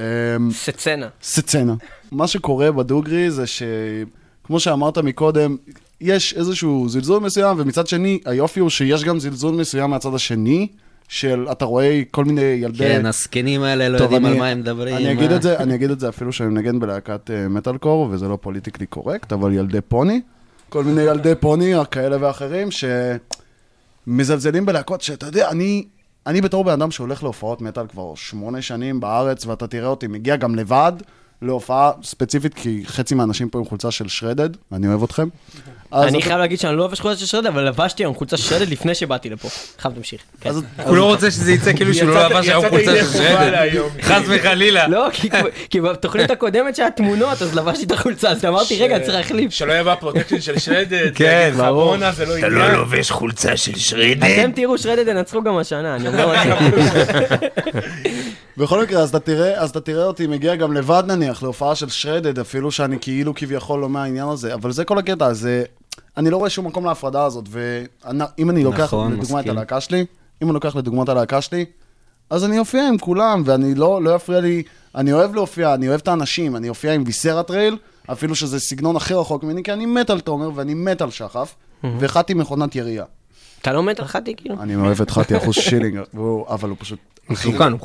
[0.52, 1.08] סצנה.
[1.24, 1.74] סצנה.
[2.12, 5.58] מה שקורה בדוגרי זה שכמו שאמרת מקודם,
[6.02, 10.68] יש איזשהו זלזול מסוים, ומצד שני, היופי הוא שיש גם זלזול מסוים מהצד השני,
[11.12, 12.78] של אתה רואה כל מיני ילדי...
[12.78, 14.96] כן, הזקנים האלה לא טוב, יודעים אני- על מה הם מדברים.
[14.96, 15.38] אני אגיד אה?
[15.38, 18.38] את זה, אני אגיד את זה אפילו שאני מנגן בלהקת אה, מטאל קור, וזה לא
[18.42, 20.22] פוליטיקלי קורקט, אבל ילדי פוני,
[20.70, 22.68] כל מיני ילדי פוני כאלה ואחרים,
[24.08, 25.86] שמזלזלים בלהקות שאתה יודע, אני,
[26.28, 30.36] אני בתור בן אדם שהולך להופעות מטאל כבר שמונה שנים בארץ, ואתה תראה אותי מגיע
[30.36, 30.92] גם לבד
[31.42, 35.28] להופעה ספציפית, כי חצי מהאנשים פה עם חולצה של שרדד, ואני אוהב אתכם.
[35.94, 38.44] אני אתה- חייב להגיד שאני לא אוהב חולצה של Shredhead, אבל לבשתי היום חולצה של
[38.44, 39.50] Shredhead לפני שבאתי לפה.
[39.80, 40.22] חייב להמשיך.
[40.42, 40.50] כן.
[40.50, 43.82] אז- הוא לא רוצה שזה יצא כאילו שהוא לא לבש היום חולצה של Shredhead.
[44.02, 44.88] חס וחלילה.
[44.88, 45.30] לא, כי-
[45.70, 49.52] כי בתוכנית הקודמת שהיה תמונות, אז לבשתי את החולצה, אז אמרתי, רגע, צריך להחליף.
[49.52, 51.86] שלא יבוא ה protection של Shredhead, כן, לך, ברור.
[51.86, 52.68] בואנה, זה לא.
[52.74, 54.24] לובש חולצה של Shredhead?
[54.24, 56.50] אתם תראו Shredhead ינצחו גם השנה, אני אומר לכם.
[58.58, 61.90] בכל מקרה, אז אתה, תראה, אז אתה תראה אותי מגיע גם לבד נניח להופעה של
[61.90, 65.64] Shredhead, אפילו שאני כאילו כביכול לא מהעניין הזה, אבל זה כל הקטע, זה...
[66.18, 69.58] אני לא רואה שום מקום להפרדה הזאת, ואם אני לוקח נכון, לדוגמה את מסכים.
[69.58, 70.06] הלהקה שלי,
[70.42, 71.66] אם אני לוקח לדוגמה את הלהקה שלי,
[72.30, 74.64] אז אני אופיע עם כולם, ואני לא, לא יפריע לי,
[74.96, 77.78] אני אוהב להופיע, אני אוהב את האנשים, אני אופיע עם Viscera Trail,
[78.12, 81.56] אפילו שזה סגנון הכי רחוק ממני, כי אני מת על תומר ואני מת על שחף,
[82.00, 83.06] וחתי מכונת ירייה.
[83.62, 84.56] אתה לא מת על חתי, כאילו?
[84.62, 86.00] אני אוהב את חתי אחוז שילינג,
[86.48, 87.00] אבל הוא פשוט...
[87.30, 87.80] מסוכן, הוא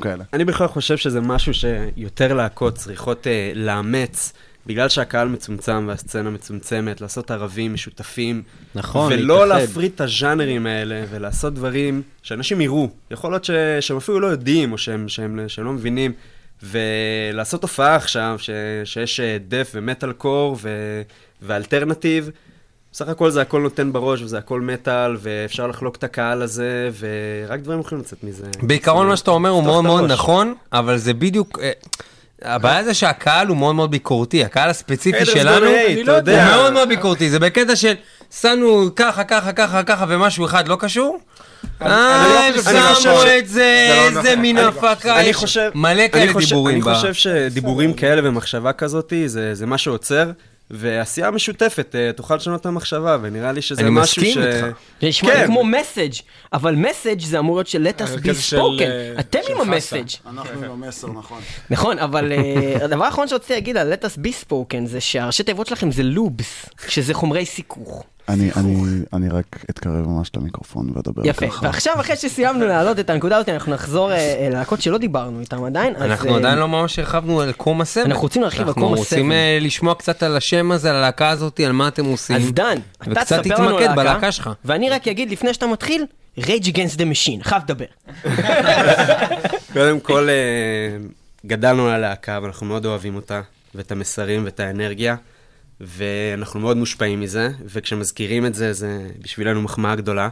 [0.00, 0.24] כאלה.
[0.32, 4.32] אני בכלל חושב שזה משהו שיותר להקות צריכות אה, לאמץ,
[4.66, 8.42] בגלל שהקהל מצומצם והסצנה מצומצמת, לעשות ערבים משותפים.
[8.74, 9.60] נכון, ולא להתאחד.
[9.60, 12.88] להפריד את הז'אנרים האלה, ולעשות דברים שאנשים יראו.
[13.10, 13.50] יכול להיות ש...
[13.80, 16.12] שהם אפילו לא יודעים, או שהם, שהם, שהם לא מבינים.
[16.62, 18.50] ולעשות הופעה עכשיו, ש...
[18.84, 20.68] שיש אה, דף ומטאל קור ו...
[21.42, 22.30] ואלטרנטיב.
[22.92, 27.60] בסך הכל זה הכל נותן בראש, וזה הכל מטאל, ואפשר לחלוק את הקהל הזה, ורק
[27.60, 28.46] דברים יכולים לצאת מזה.
[28.62, 30.12] בעיקרון מה שאתה אומר הוא מאוד מאוד.
[30.12, 31.58] נכון, אבל זה בדיוק...
[32.44, 35.76] אה, הבעיה זה שהקהל הוא מאוד מאוד ביקורתי, הקהל הספציפי שלנו, הוא
[36.06, 36.48] יודע.
[36.56, 37.94] מאוד מאוד ביקורתי, זה בקטע של
[38.40, 41.18] שמנו ככה, ככה, ככה, ככה ומשהו אחד לא קשור.
[41.82, 44.34] אה, הם חושב שמו ש- את זה, לא איזה נכון.
[44.34, 46.74] מין הפקה, יש חושב, מלא כאלה דיבורים.
[46.88, 49.12] אני חושב שדיבורים כאלה ומחשבה כזאת,
[49.52, 50.30] זה מה שעוצר,
[50.70, 54.46] ועשייה משותפת אה, תוכל לשנות את המחשבה, ונראה לי שזה אני משהו מסכים ש...
[54.46, 54.78] איתך.
[55.00, 55.46] זה נשמע לי כן.
[55.46, 56.12] כמו מסאג',
[56.52, 58.82] אבל מסאג' זה אמור להיות של let us כזה be של, spoken.
[58.82, 59.60] אה, אתם עם.
[59.60, 60.08] המסאג'.
[60.26, 61.40] אנחנו עם המסר, נכון.
[61.70, 65.66] נכון, אבל אה, הדבר האחרון שרציתי להגיד על let us be spoken זה שהראשי תיבות
[65.66, 68.04] שלכם זה לובס, שזה חומרי סיכוך.
[68.28, 68.74] אני, אני,
[69.12, 71.66] אני רק אתקרב ממש למיקרופון ואדבר יפה, ככה.
[71.66, 75.64] ועכשיו אחרי שסיימנו להעלות את הנקודה הזאת, אנחנו נחזור אה, אה, ללהקות שלא דיברנו איתם
[75.64, 75.96] עדיין.
[75.96, 78.04] אז, אנחנו אה, עדיין לא ממש הרחבנו על קום הסבל.
[78.04, 79.32] אנחנו רוצים להרחיב על קום אנחנו רוצים.
[79.32, 82.36] אה, לשמוע קצת על השם הזה, על הלהקה הזאת, על מה אתם עושים.
[82.36, 84.50] אז דן, אתה וקצת תספר לנו תתמקד על בלהקה שלך.
[84.64, 86.06] ואני רק אגיד לפני שאתה מתחיל,
[86.38, 87.84] Rage Against the Machine, חייב לדבר.
[89.72, 90.96] קודם כל, אה,
[91.46, 93.40] גדלנו על הלהקה, ואנחנו מאוד אוהבים אותה,
[93.74, 95.16] ואת המסרים ואת האנרגיה,
[95.80, 100.28] ואנחנו מאוד מושפעים מזה, וכשמזכירים את זה, זה בשבילנו מחמאה גדולה.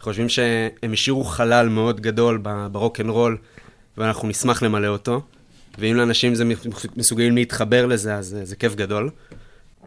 [0.00, 3.36] חושבים שהם השאירו חלל מאוד גדול ברוקנרול,
[3.98, 5.22] ואנחנו נשמח למלא אותו,
[5.78, 6.44] ואם לאנשים זה
[6.96, 9.10] מסוגלים להתחבר לזה, אז אה, זה כיף גדול.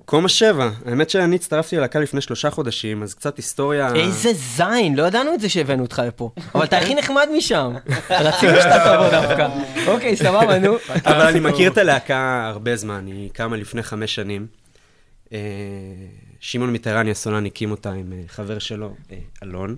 [0.10, 3.96] קומה שבע, האמת שאני הצטרפתי ללהקה לפני שלושה חודשים, אז קצת היסטוריה...
[3.96, 6.32] איזה זין, לא ידענו את זה שהבאנו אותך לפה.
[6.56, 7.74] אבל אתה הכי נחמד משם.
[8.10, 9.48] רצינו שאתה תבוא דווקא.
[9.88, 10.76] אוקיי, סבבה, נו.
[11.06, 14.48] אבל אני מכיר את הלהקה הרבה זמן, היא קמה לפני חמש שנים.
[15.34, 15.40] אה,
[16.40, 19.76] שמעון מיטרני הסולן הקים אותה עם אה, חבר שלו, אה, אלון.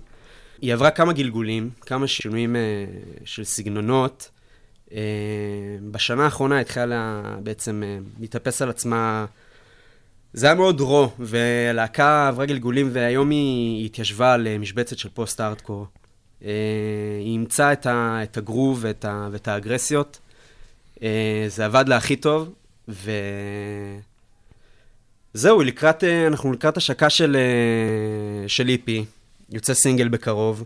[0.60, 2.56] היא עברה כמה גלגולים, כמה שינויים
[3.24, 4.30] של סגנונות.
[5.90, 7.82] בשנה האחרונה התחילה בעצם
[8.20, 9.26] להתאפס על עצמה.
[10.32, 15.86] זה היה מאוד רו, והלהקה עברה גלגולים, והיום היא התיישבה על אה, משבצת של פוסט-ארטקור.
[16.44, 16.50] אה,
[17.20, 20.18] היא אימצה את, ה, את הגרוב ואת, ה, ואת האגרסיות.
[21.02, 22.52] אה, זה עבד לה הכי טוב,
[22.88, 23.10] ו...
[25.34, 27.36] זהו, לקראת, אנחנו לקראת השקה של,
[28.46, 29.04] של איפי,
[29.50, 30.64] יוצא סינגל בקרוב,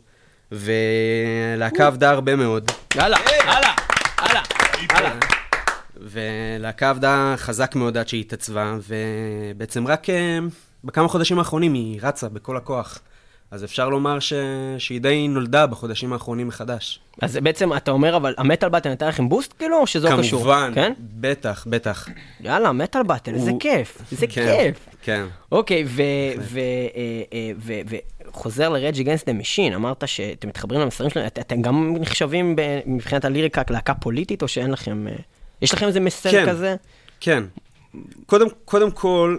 [0.52, 2.70] ולהקה עבדה הרבה מאוד.
[2.94, 3.74] יאללה, הלאה,
[4.18, 4.42] הלאה,
[4.88, 5.33] הלאה.
[6.60, 10.38] להקה עבדה חזק מאוד עד שהיא התעצבה, ובעצם רק אה,
[10.84, 12.98] בכמה חודשים האחרונים היא רצה בכל הכוח.
[13.50, 14.32] אז אפשר לומר ש...
[14.78, 17.00] שהיא די נולדה בחודשים האחרונים מחדש.
[17.22, 20.18] אז בעצם אתה אומר, אבל ה Metal Battle נתן לכם בוסט כאילו, או שזה לא
[20.18, 20.40] קשור?
[20.40, 20.92] כמובן, כן?
[21.20, 22.08] בטח, בטח.
[22.40, 24.86] יאללה, Metal Battle, איזה הוא- כיף, איזה כן, כיף.
[25.02, 25.24] כן.
[25.52, 25.84] אוקיי,
[28.28, 32.56] וחוזר ל Rage Against the Machine, אמרת שאתם מתחברים למסרים שלהם, את- אתם גם נחשבים
[32.86, 35.12] מבחינת הליריקה להקה פוליטית, או שאין לכם, אה,
[35.64, 36.46] יש לכם איזה מסר כן.
[36.48, 36.76] כזה?
[37.20, 37.44] כן.
[38.26, 39.38] קודם, קודם כל,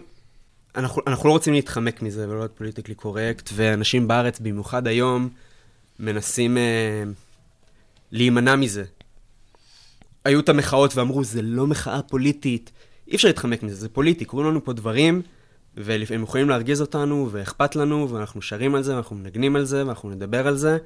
[0.76, 5.30] אנחנו, אנחנו לא רוצים להתחמק מזה ולא להיות פוליטיקלי קורקט, ואנשים בארץ, במיוחד היום,
[6.00, 7.04] מנסים אה,
[8.12, 8.84] להימנע מזה.
[10.26, 12.72] היו את המחאות ואמרו, זה לא מחאה פוליטית.
[13.08, 14.26] אי אפשר להתחמק מזה, זה פוליטי.
[14.26, 15.22] קורים לנו פה דברים,
[15.78, 20.10] והם יכולים להרגיז אותנו, ואכפת לנו, ואנחנו שרים על זה, ואנחנו מנגנים על זה, ואנחנו
[20.10, 20.78] נדבר על זה.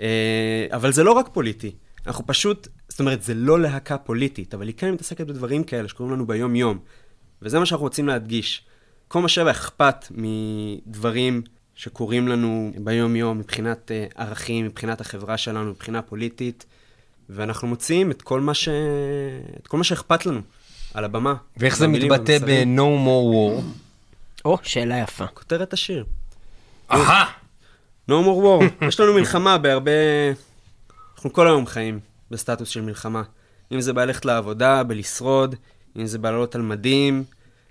[0.00, 1.72] אה, אבל זה לא רק פוליטי.
[2.06, 2.68] אנחנו פשוט,
[2.98, 6.78] זאת אומרת, זה לא להקה פוליטית, אבל היא כן מתעסקת בדברים כאלה שקורים לנו ביום-יום.
[7.42, 8.62] וזה מה שאנחנו רוצים להדגיש.
[9.08, 11.42] כל מה שבא אכפת מדברים
[11.74, 16.66] שקורים לנו ביום-יום מבחינת אה, ערכים, מבחינת החברה שלנו, מבחינה פוליטית,
[17.30, 18.68] ואנחנו מוציאים את כל מה, ש...
[19.60, 20.40] את כל מה שאכפת לנו
[20.94, 21.34] על הבמה.
[21.56, 22.38] ואיך זה מתבטא.
[22.38, 23.62] ב-No More War?
[24.44, 25.26] או, שאלה יפה.
[25.26, 26.04] כותרת השיר.
[26.90, 27.24] אהה!
[28.10, 28.86] No more war.
[28.88, 29.92] יש לנו מלחמה בהרבה...
[31.16, 32.00] אנחנו כל היום חיים
[32.30, 33.22] בסטטוס של מלחמה.
[33.72, 35.54] אם זה בללכת לעבודה, בלשרוד,
[35.96, 37.24] אם זה בלעלות על מדים,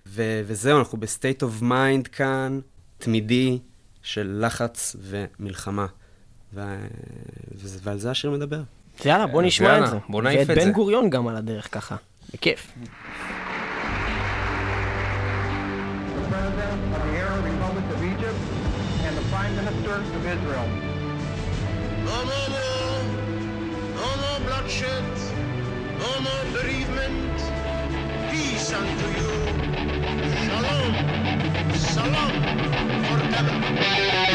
[0.08, 2.60] ו- וזהו, אנחנו ב state of mind כאן,
[2.98, 3.60] תמידי,
[4.02, 5.86] של לחץ ומלחמה.
[6.54, 6.62] ו-
[7.56, 8.62] ו- ועל זה השיר מדבר.
[9.06, 9.98] יאללה, בוא נשמע יאללה, את זה.
[10.10, 10.66] בוא נעיף את ואת זה.
[10.66, 11.96] בן גוריון גם על הדרך ככה,
[12.34, 12.72] בכיף.
[18.18, 18.42] Egypt,
[19.06, 20.68] and the Prime Minister of Israel.
[24.68, 25.04] Bloodshed,
[25.98, 27.40] no more bereavement.
[28.30, 29.32] Peace unto you.
[30.44, 30.94] Shalom,
[31.74, 32.34] salam
[33.08, 34.27] forever.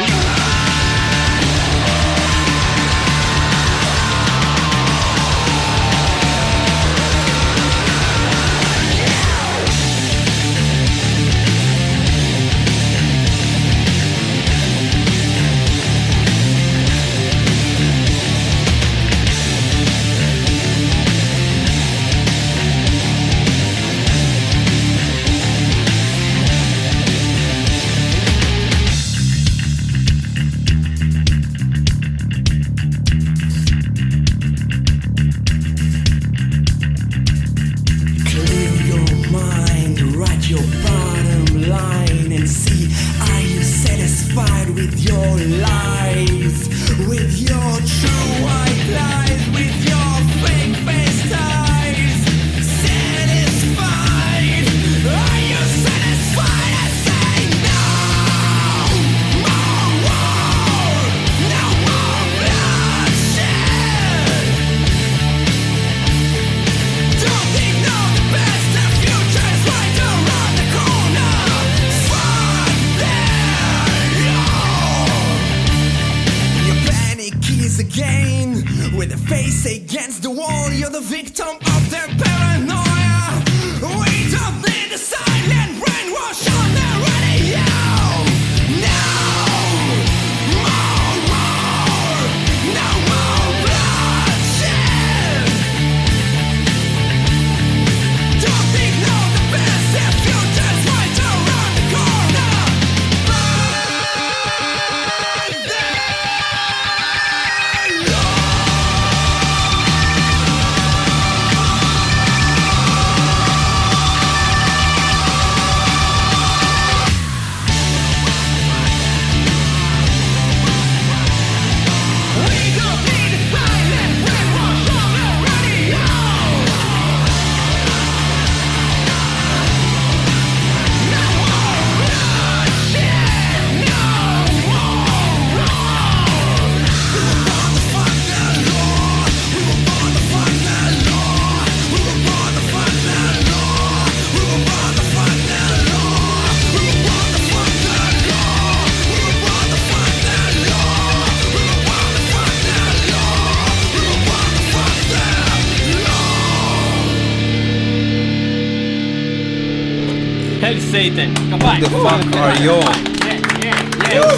[161.02, 161.84] הל סייטן, Who כפיים.
[161.84, 162.78] the fuck are you?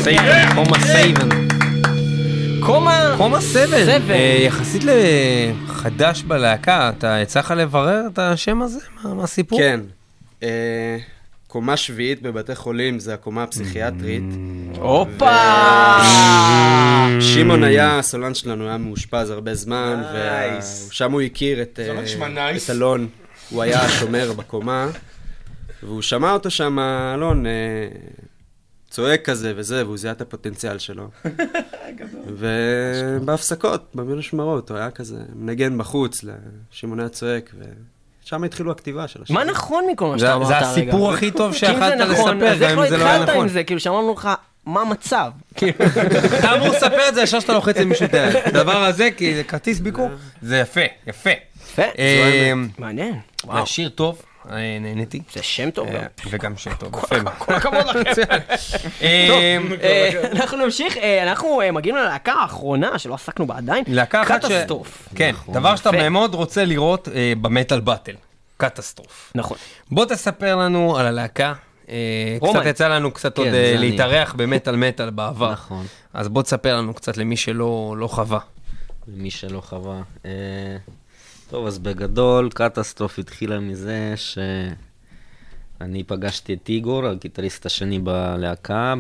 [0.05, 1.35] Satan, Homo Saven.
[2.61, 3.15] קומה...
[3.17, 3.39] קומה.
[4.11, 8.79] אה, יחסית לחדש בלהקה, אתה הצלחת לברר את השם הזה?
[9.05, 9.59] מה הסיפור?
[9.59, 9.81] כן.
[10.43, 10.97] אה,
[11.47, 14.23] קומה שביעית בבתי חולים זה הקומה הפסיכיאטרית.
[14.79, 15.37] הופה!
[17.21, 20.03] שמעון היה, הסולן שלנו היה מאושפז הרבה זמן.
[20.91, 22.01] ושם הוא הכיר את לא
[22.39, 22.57] אה.
[22.57, 23.09] את אלון.
[23.51, 24.89] הוא היה השומר בקומה,
[25.85, 26.79] והוא שמע אותו שם,
[27.15, 27.53] אלון, אה,
[28.91, 31.09] צועק כזה וזה, והוא זיהה את הפוטנציאל שלו.
[32.39, 36.25] ובהפסקות, במשמרות, הוא היה כזה מנגן בחוץ,
[36.71, 37.55] שמעון היה צועק,
[38.25, 39.35] ושם התחילו הכתיבה של השיר.
[39.37, 40.71] מה נכון מכל מה זה- שאתה אמרת זה הרגע?
[40.71, 42.97] הסיפור הכי טוב כי שיכלת אם זה נכון, לספר, אז גם איך אם לא זה
[42.97, 43.43] לא היה התחלת נכון.
[43.43, 43.65] עם זה?
[43.65, 44.29] כאילו שאמרנו לך,
[44.67, 45.31] מה המצב?
[45.57, 45.73] כאילו,
[46.39, 48.37] אתה אמור לספר את זה ישר שאתה לוחץ למישהו את היד.
[48.45, 50.11] הדבר הזה, כי זה כרטיס ביקור,
[50.43, 51.31] זה יפה, יפה.
[51.63, 53.15] יפה, אה, מעניין.
[53.45, 54.23] וואו, שיר טוב,
[54.81, 55.21] נהניתי.
[55.33, 55.95] זה שם טוב גם.
[55.95, 56.93] אה, וגם שיר טוב.
[57.39, 58.23] כל הכבוד לכם.
[59.03, 63.85] אה, אה, אנחנו נמשיך, אה, אנחנו אה, מגיעים ללהקה האחרונה שלא עסקנו בה עדיין.
[63.89, 64.45] להקה אחת ש...
[64.45, 65.09] קטסטרוף.
[65.15, 65.55] כן, נכון.
[65.55, 66.09] דבר שאתה.
[66.09, 68.15] מאוד רוצה לראות אה, במטאל באטל.
[68.57, 69.33] קטסטרוף.
[69.35, 69.57] נכון.
[69.91, 71.53] בוא תספר לנו על הלהקה.
[71.89, 72.37] אה.
[72.51, 73.91] קצת יצא לנו קצת כן, עוד אה, אני.
[73.91, 75.53] להתארח במטאל מטאל בעבר.
[75.53, 75.87] נכון.
[76.15, 78.39] אז בוא תספר לנו קצת למי שלא לא חווה.
[79.09, 80.01] למי שלא חווה.
[81.55, 88.95] טוב, אז בגדול, קטסטרוף התחילה מזה שאני פגשתי את איגור, הגיטריסט השני בלהקה,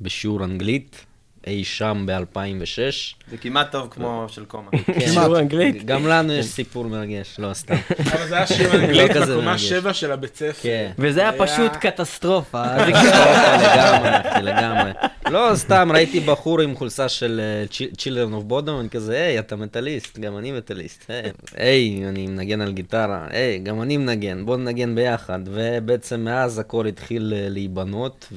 [0.00, 1.06] בשיעור אנגלית,
[1.46, 3.20] אי שם ב-2006.
[3.30, 4.70] זה כמעט טוב כמו של קומה.
[5.12, 5.84] שיעור אנגלית.
[5.84, 7.74] גם לנו יש סיפור מרגש, לא סתם.
[8.12, 9.68] אבל זה היה אנגלית לא כזה בקומה מרגש.
[9.68, 10.62] 7 של הבית ספר.
[10.62, 10.90] כן.
[10.98, 12.76] וזה היה פשוט קטסטרופה.
[12.76, 14.10] לגמרי,
[14.42, 14.90] לגמרי.
[15.30, 19.56] לא, סתם, ראיתי בחור עם חולצה של אה, Children of Bodom, אני כזה, היי, אתה
[19.56, 21.10] מטאליסט, גם אני מטאליסט.
[21.56, 25.38] היי, אני מנגן על גיטרה, היי, גם אני מנגן, בוא ננגן ביחד.
[25.44, 28.32] ובעצם מאז הכל התחיל אה, להיבנות,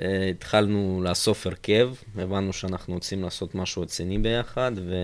[0.00, 4.94] והתחלנו לאסוף הרכב, הבנו שאנחנו רוצים לעשות משהו רציני ביחד, ו...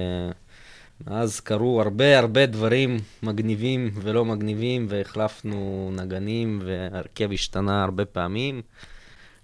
[1.07, 8.63] אז קרו הרבה הרבה דברים מגניבים ולא מגניבים, והחלפנו נגנים, וההרכב השתנה הרבה פעמים,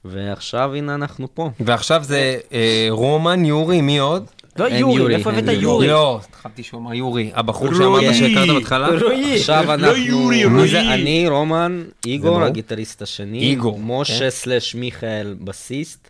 [0.04, 1.50] ועכשיו הנה אנחנו פה.
[1.60, 4.26] ועכשיו זה אה, רומן, יורי, מי עוד?
[4.58, 5.56] לא יורי, יורי, איפה הבאת יורי.
[5.62, 5.86] יורי?
[5.86, 7.30] לא, חשבתי שהוא אמר יורי.
[7.34, 7.74] הבחור.
[7.74, 8.88] שאמרת שהכרת בהתחלה?
[8.88, 9.36] רועי.
[9.36, 10.94] עכשיו אנחנו, יורי, מי זה רועי.
[10.94, 12.42] אני, רומן, איגור.
[12.42, 14.30] הגיטריסט השני, איגור, משה כן.
[14.30, 16.08] סלאש מיכאל בסיסט,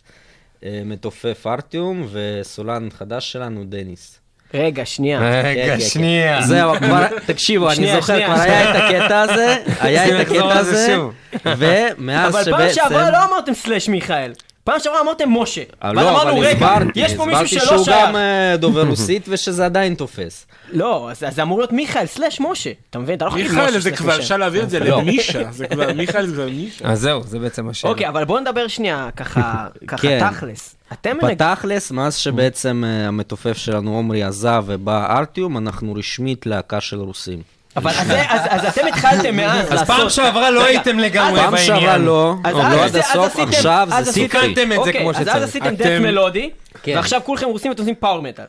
[0.64, 4.18] אה, מתופף ארטיום, וסולן חדש שלנו, דניס.
[4.55, 5.18] רגע, שנייה.
[5.18, 6.42] כן, רגע, כן, שנייה.
[6.42, 10.97] זהו, כבר, תקשיבו, אני זוכר, כבר היה את הקטע הזה, היה את הקטע הזה.
[11.45, 12.74] ומאז אבל פעם שבעצם...
[12.74, 14.32] שעברה לא אמרתם סלאש מיכאל.
[14.65, 15.61] פעם שעברה אמרתם משה.
[15.61, 18.09] אה, ואז לא, אמרנו, אבל רגע, הסברתי, יש פה מישהו הסברתי שלא שהוא שייך.
[18.09, 20.47] גם אה, דובר רוסית ושזה עדיין תופס.
[20.73, 22.71] לא, זה אמור להיות מיכאל סלאש משה.
[22.91, 23.17] אתה מבין?
[23.17, 24.19] אתה לא יכול להגיד מיכאל משה זה כבר, משה.
[24.19, 25.01] אפשר להעביר את זה לא.
[25.01, 25.53] למישה.
[25.53, 26.85] זה כבר, מיכאל זה כבר מישה.
[26.85, 27.93] אז זהו, זה בעצם השאלה.
[27.93, 30.31] אוקיי, אבל בוא נדבר שנייה ככה, ככה כן.
[30.31, 30.77] תכלס.
[30.93, 31.17] אתם.
[31.29, 37.43] בתכלס, מאז שבעצם אה, המתופף שלנו עומרי עזב ובא ארטיום, אנחנו רשמית להקה של רוסים.
[37.77, 40.11] אבל אז אז אז אתם התחלתם מאז אז פעם לעשות...
[40.11, 41.66] שעברה לא הייתם לגמרי פעם בעניין.
[41.81, 44.29] שעברה לא, אז לא אז עד אז הסוף, עכשיו אז זה סופי.
[44.29, 45.43] תיקנתם את זה אוקיי, כמו אז אז שצריך.
[45.45, 46.51] עשיתם דף מלודי.
[46.87, 48.45] ועכשיו כולכם רוסים ואתם עושים פאוור מטאל.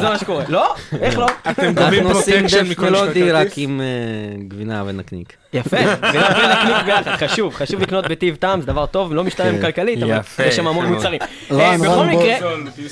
[0.00, 0.44] זה מה שקורה.
[0.48, 0.74] לא?
[1.00, 1.26] איך לא?
[1.50, 3.32] אתם גובים פרוטקשן מכל מי מלודי?
[3.32, 5.36] רק עם אה, גבינה ונקניק.
[5.52, 5.76] יפה,
[6.14, 9.60] ונקניק ביחד, חשוב, חשוב לקנות בטיב טעם, זה דבר טוב, לא משתלם כן.
[9.60, 11.20] כלכלית, אבל יפה, יש שם המון מוצרים.
[11.50, 12.06] אה, בכל.
[12.06, 12.36] מקרה,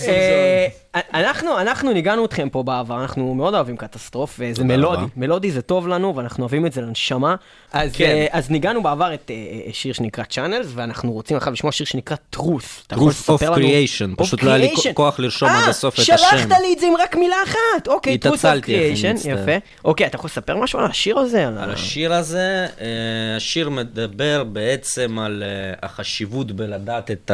[0.08, 0.66] אה,
[1.14, 5.88] אנחנו, אנחנו ניגענו אתכם פה בעבר, אנחנו מאוד אוהבים קטסטרוף, וזה מלודי, מלודי זה טוב
[5.88, 7.34] לנו, ואנחנו אוהבים את זה לנשמה.
[7.72, 8.26] אז, כן.
[8.30, 9.30] אז ניגענו בעבר את
[9.72, 12.60] שיר שנקרא צ'אנלס, ואנחנו רוצים עכשיו לשמוע שיר שנקרא יכול
[12.92, 13.42] Truth of?
[13.42, 14.94] Creation, Of פשוט לא היה לי.
[14.94, 16.16] כוח לרשום עד הסוף את אה, השם.
[16.16, 19.42] שלחת לי את זה עם רק מילה אחת, אוקיי, אני Creation, מצטער.
[19.42, 19.66] יפה.
[19.84, 21.48] אוקיי, אתה יכול לספר משהו על השיר הזה?
[21.48, 27.30] על השיר הזה, אה, השיר מדבר בעצם על אה, החשיבות בלדעת את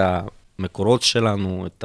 [0.59, 1.84] המקורות שלנו, את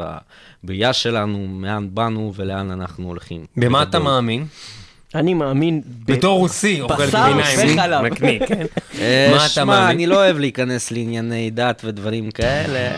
[0.64, 3.46] הבריאה שלנו, מאן באנו ולאן אנחנו הולכים.
[3.58, 4.00] במה אתה.
[4.00, 4.46] מאמין?
[5.16, 5.82] אני מאמין...
[6.06, 7.94] בתור רוסי, אוכל בשר גבינה וחלב.
[8.00, 8.66] עם נקניק, כן?
[9.00, 9.90] אה, מה אתה שמע, מאמין?
[9.90, 12.96] אני לא אוהב להיכנס לענייני דת ודברים כאלה.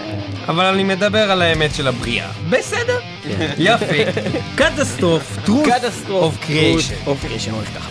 [0.48, 2.30] אבל אני מדבר על האמת של הבריאה.
[2.50, 3.00] בסדר.
[3.58, 3.86] יפה.
[4.58, 6.36] קטסטרוף, truth קטסטרוף.
[6.36, 7.08] of creation.
[7.08, 7.90] of creation, הולך ככה.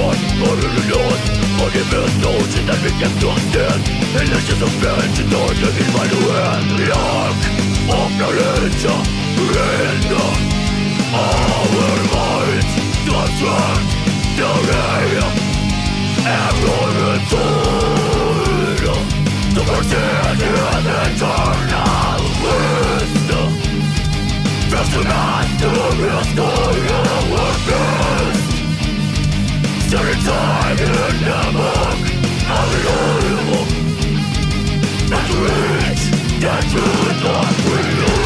[0.00, 1.22] gott Örülös
[1.64, 8.64] Argument någonsin är vilken duktig Energi som finns i dagen vill man oändlig Jag offrar
[8.66, 8.94] inte
[9.86, 10.00] en
[11.14, 12.70] Övervajt
[13.06, 13.88] Dödsvärd
[14.36, 15.20] Teori
[16.26, 18.90] Ämnen tur
[19.54, 23.52] Du får se en eternal wisdom
[24.70, 26.48] Fast du vet du hur jag ska
[26.88, 28.29] göra fel
[29.90, 30.86] certain time in
[31.26, 31.98] Hamburg
[32.46, 33.66] Unbelievable
[35.10, 36.02] That's rich,
[36.40, 38.19] that's good, not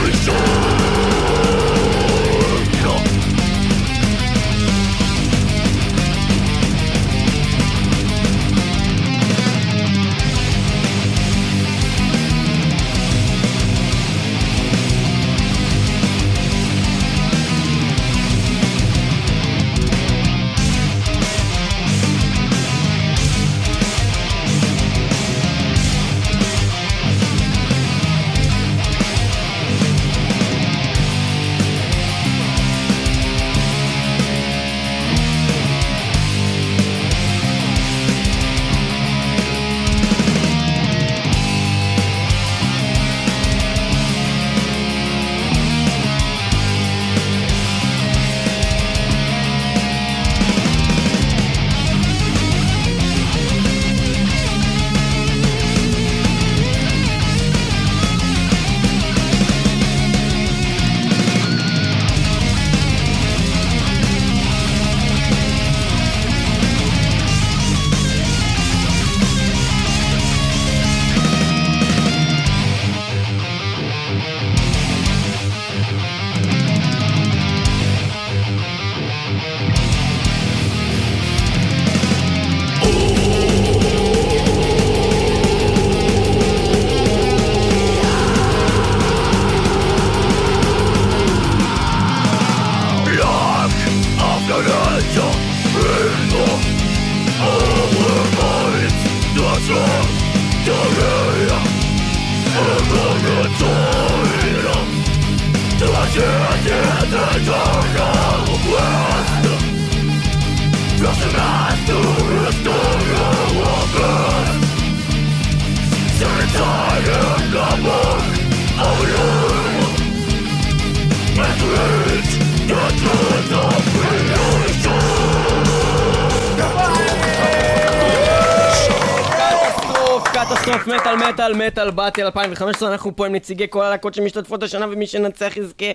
[131.95, 135.86] באטל 2015, אנחנו פה עם נציגי כל הלהקות שמשתתפות השנה, ומי שנצח יזכה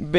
[0.00, 0.16] ב...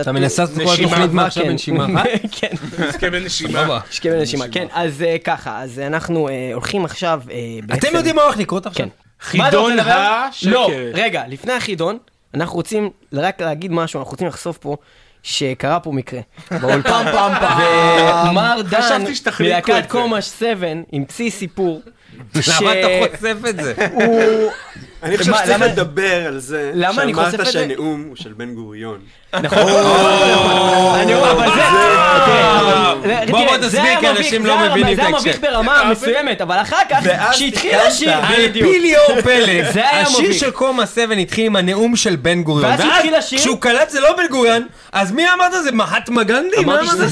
[0.00, 0.74] אתה מנסה לעשות כל.
[0.84, 1.50] התוכנית מה עכשיו כן.
[1.50, 2.06] בנשימה אחת?
[2.40, 2.48] כן.
[2.78, 3.80] נזכה בנשימה.
[3.90, 4.66] יזכה בנשימה, כן.
[4.72, 7.74] אז אה, ככה, אז אנחנו אה, הולכים עכשיו אה.
[7.74, 8.86] אתם יודעים מה הולך לקרות עכשיו?
[8.86, 9.38] כן.
[9.38, 9.78] מה חידון?
[9.80, 10.50] השקר.
[10.50, 11.98] לא, רגע, לפני החידון,
[12.34, 14.76] אנחנו רוצים רק להגיד משהו, אנחנו רוצים לחשוף פה.
[15.22, 16.20] שקרה פה מקרה,
[16.60, 19.90] באולפן פעם פעם, ומר דן את מלהקת.
[19.90, 21.82] קומש 7 המציא סיפור.
[22.60, 23.74] למה אתה חושף את זה?
[25.02, 27.52] אני חושב שצריך לדבר על זה, שאמרת זה?
[27.52, 28.98] שהנאום הוא של בן גוריון.
[29.42, 35.02] נכון, אבל זה, אבל- בוא, זה תסביר, היה כי אנשים זה לא היה- מבינים זה
[35.02, 35.30] את היה ההקשר.
[35.30, 36.98] מביך ברמה מסוימת, אבל אחר כך,
[37.30, 37.74] כשהתחיל.
[37.74, 38.66] השיר, בדיוק.
[38.66, 40.32] על פי ליאור פלג, זה היה השיר.
[40.32, 42.70] של קומה 7 התחיל עם הנאום של בן גוריון.
[42.70, 46.56] ואז התחיל השיר- כשהוא קלט זה לא בן גוריון, אז מי אמרת זה מהטמה גנדי?
[46.58, 46.94] אמרתי אמרת?
[46.96, 47.08] שזה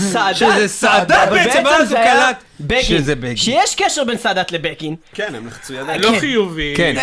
[0.69, 2.83] סאדאת, שזה אבל בעצם, ואז הוא זה היה קלט בגין.
[2.83, 3.37] שזה בגין.
[3.37, 4.97] שיש קשר בין סאדאת לבגין.
[5.15, 6.01] כן, הם לחצו ידיים.
[6.01, 6.75] לא חיובי.
[6.77, 6.95] כן.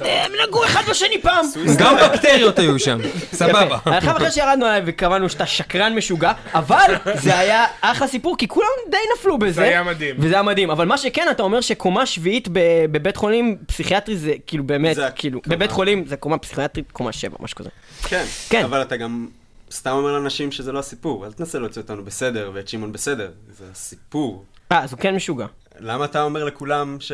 [0.00, 1.46] הם נגעו אחד בשני פעם.
[1.78, 2.98] גם בקטריות היו שם,
[3.32, 3.78] סבבה.
[3.84, 8.66] אחר אחרי שירדנו עליי וקבענו שאתה שקרן משוגע, אבל זה היה אחלה סיפור, כי כולם
[8.90, 9.52] די נפלו בזה.
[9.52, 10.14] זה היה מדהים.
[10.18, 12.58] וזה היה מדהים, אבל מה שכן, אתה אומר שקומה שביעית ב-
[12.90, 15.40] בבית חולים פסיכיאטרי זה כאילו באמת, זה כאילו.
[15.46, 17.68] בבית חולים זה קומה פסיכיאטרית, קומה שבע, משהו כזה.
[18.08, 18.64] כן, כן.
[18.64, 19.28] אבל אתה גם
[19.72, 23.64] סתם אומר לאנשים שזה לא הסיפור, אל תנסה להוציא אותנו בסדר ואת שמעון בסדר, זה
[23.72, 24.44] הסיפור.
[24.72, 25.46] אה, אז הוא כן משוגע.
[25.80, 27.12] למה אתה אומר לכולם ש...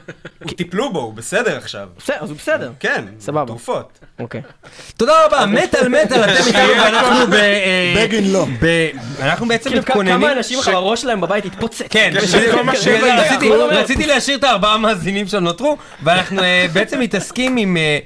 [0.56, 1.88] טיפלו בו, הוא בסדר עכשיו.
[1.98, 2.72] בסדר, אז הוא בסדר.
[2.80, 3.46] כן, סבבה.
[3.46, 3.98] תרופות.
[4.18, 4.42] אוקיי.
[4.96, 7.36] תודה רבה, מטאל מטאל, אתם איתנו ואנחנו ב...
[7.96, 8.46] בגין לא.
[8.60, 8.90] ב-
[9.20, 10.14] אנחנו בעצם כאילו, מתכוננים...
[10.20, 11.82] כמה אנשים לך בראש שלהם בבית התפוצץ.
[11.90, 12.10] כן.
[12.14, 12.52] רציתי-
[13.50, 17.76] אומר, רציתי להשאיר את הארבעה מאזינים שנותרו, ואנחנו אה, בעצם מתעסקים עם...
[17.76, 17.98] אה,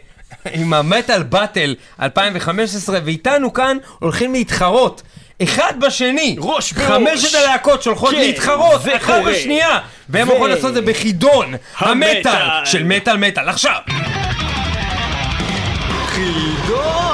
[0.53, 5.03] עם המטאל באטל 2015, ואיתנו כאן הולכים להתחרות.
[5.43, 6.86] אחד בשני, ראש בראש.
[6.88, 9.32] חמשת הלהקות שהולכות כן, להתחרות זה אחת קורה.
[9.32, 9.78] בשנייה,
[10.09, 12.64] והם ו- לעשות את זה בחידון המטאל.
[12.64, 13.49] של מטאל מטאל.
[13.49, 13.74] עכשיו,
[16.07, 17.12] חידון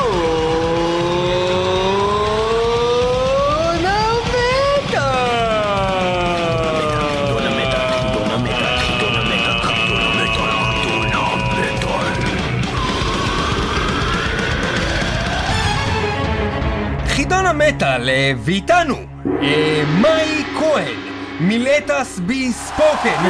[17.61, 18.97] המטאל, אה, ואיתנו,
[19.43, 20.97] אה, מאי כהן,
[21.41, 23.29] מילטס בי ספוקן?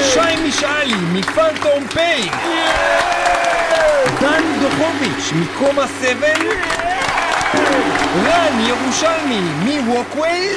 [0.00, 2.32] שי משאלי, מפנטום פיין,
[4.20, 6.26] דן דוחוביץ', מקומה 7,
[8.24, 10.56] רן ירושלמי מווקווייז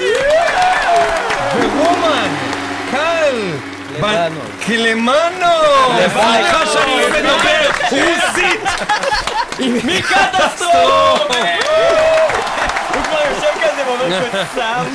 [1.56, 2.30] ורומן
[2.92, 3.70] קל
[4.66, 5.52] קלמנו.
[6.14, 7.70] סליחה שאני לא מדבר.
[7.92, 8.62] רוסית.
[9.86, 11.22] מקטסטרוף!
[13.12, 14.86] כבר יושב כזה ואומר קוסם.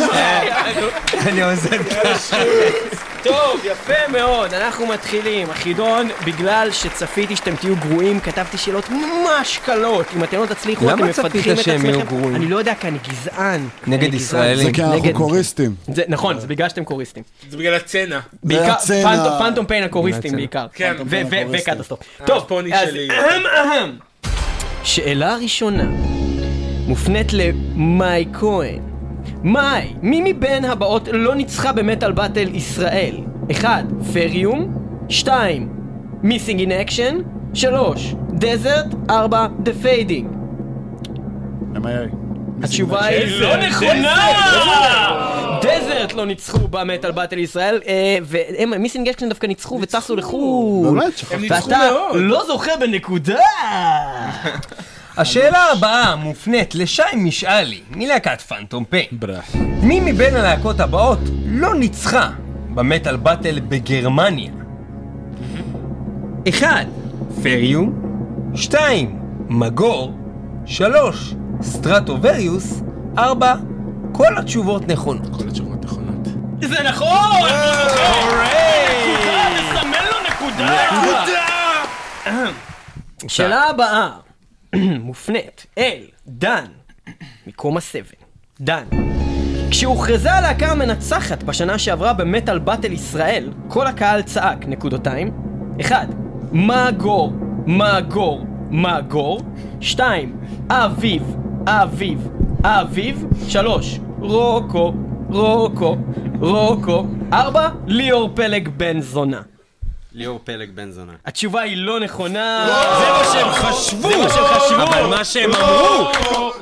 [1.28, 2.36] אני עוזר ככה
[3.22, 5.50] טוב, יפה מאוד, אנחנו מתחילים.
[5.50, 10.06] החידון, בגלל שצפיתי שאתם תהיו גרועים, כתבתי שאלות ממש קלות.
[10.16, 12.16] אם אתם לא תצליחו, למה אתם צפית מפתחים את שהם יהיו עצמכם.
[12.16, 12.36] גרועים?
[12.36, 13.68] אני לא יודע, כי אני גזען.
[13.86, 14.14] נגד.
[14.14, 14.66] ישראלים.
[14.66, 15.74] זה כי אנחנו קוריסטים.
[15.94, 17.22] זה- נכון, זה בגלל שאתם קוריסטים.
[17.50, 18.18] זה בגלל הצנע.
[18.42, 18.74] בעיקר.
[19.38, 20.36] פנטום- פיין הקוריסטים.
[20.36, 20.66] בעיקר.
[20.74, 20.94] כן.
[21.06, 21.74] ו- פיין ו- הקוריסטים.
[21.74, 22.00] וקטסטרוף.
[22.26, 22.88] טוב, אז.
[23.10, 23.92] אהם אהם.
[24.82, 25.84] שאלה ראשונה,
[26.86, 28.78] מופנית למאי כהן.
[29.42, 33.16] מאי, מי מבין הבאות לא ניצחה ב Metal Battle ישראל?
[33.52, 33.84] 1.
[34.12, 34.74] Ferium
[35.08, 35.68] 2.
[36.22, 37.18] Missing in Action
[37.54, 38.14] 3.
[38.30, 39.46] Desert 4.
[39.62, 40.28] The Fading.
[42.62, 44.16] התשובה היא לא נכונה!
[45.62, 47.80] Desert לא ניצחו ב Metal Battle ישראל,
[48.22, 51.00] והם Missing Action דווקא ניצחו וטסו לחו"ל.
[51.00, 51.18] באמת?
[51.18, 51.48] שכחתי.
[51.50, 51.80] ואתה.
[52.14, 53.38] לא זוכה בנקודה!
[55.16, 59.06] השאלה הבאה מופנית לשי משאלי מלהקת Phantom Pain.
[59.82, 62.30] מי מבין הלהקות הבאות לא ניצחה
[62.74, 64.50] ב Metal Battle בגרמניה?
[66.48, 66.66] 1.
[67.42, 67.92] Ferium
[68.54, 69.18] 2.
[69.48, 70.18] Magor
[70.66, 71.34] 3.
[71.62, 72.82] Stratovarius
[73.18, 73.54] 4.
[74.12, 75.36] כל התשובות נכונות.
[75.42, 76.28] כל התשובות נכונות.
[76.60, 77.40] זה נכון!
[79.08, 80.86] נקודה, נסמן לו נקודה!
[83.28, 84.10] שאלה הבאה
[85.00, 86.64] מופנית אל דן
[87.46, 88.04] מקומה 7.
[88.60, 88.84] דן.
[89.70, 95.30] כשהוכרזה הלהקה המנצחת בשנה שעברה ב Metal Battle ישראל, כל הקהל צעק, נקודותיים.
[95.80, 96.08] 1.
[96.52, 97.32] מאגור,
[97.66, 99.40] מאגור, מאגור.
[99.80, 100.36] 2.
[100.68, 102.28] אביב, אביב,
[102.62, 103.26] אביב.
[103.48, 104.00] 3.
[104.18, 104.94] רוקו,
[105.28, 105.96] רוקו,
[106.40, 107.06] רוקו.
[107.32, 107.68] 4.
[107.86, 109.40] ליאור פלג בן זונה.
[110.16, 111.12] ליאור פלג בן זונה.
[111.26, 112.66] התשובה היא לא נכונה.
[112.68, 114.08] זה מה שהם חשבו.
[114.10, 114.82] זה מה שהם חשבו.
[114.82, 116.08] אבל מה שהם אמרו...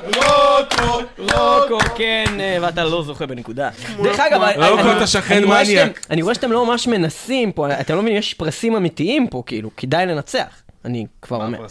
[0.05, 3.69] רוקו, רוקו, כן, אה, ואתה לא זוכה בנקודה.
[4.03, 5.87] דרך אגב, אני- רוקו, אתה שכן אני רואה מניאק.
[5.97, 9.43] שאתם- אני רואה שאתם לא ממש מנסים פה, אתם לא מבינים, יש פרסים אמיתיים פה,
[9.45, 10.47] כאילו, כדאי לנצח.
[10.85, 11.65] אני כבר אומר.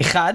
[0.00, 0.34] אחד,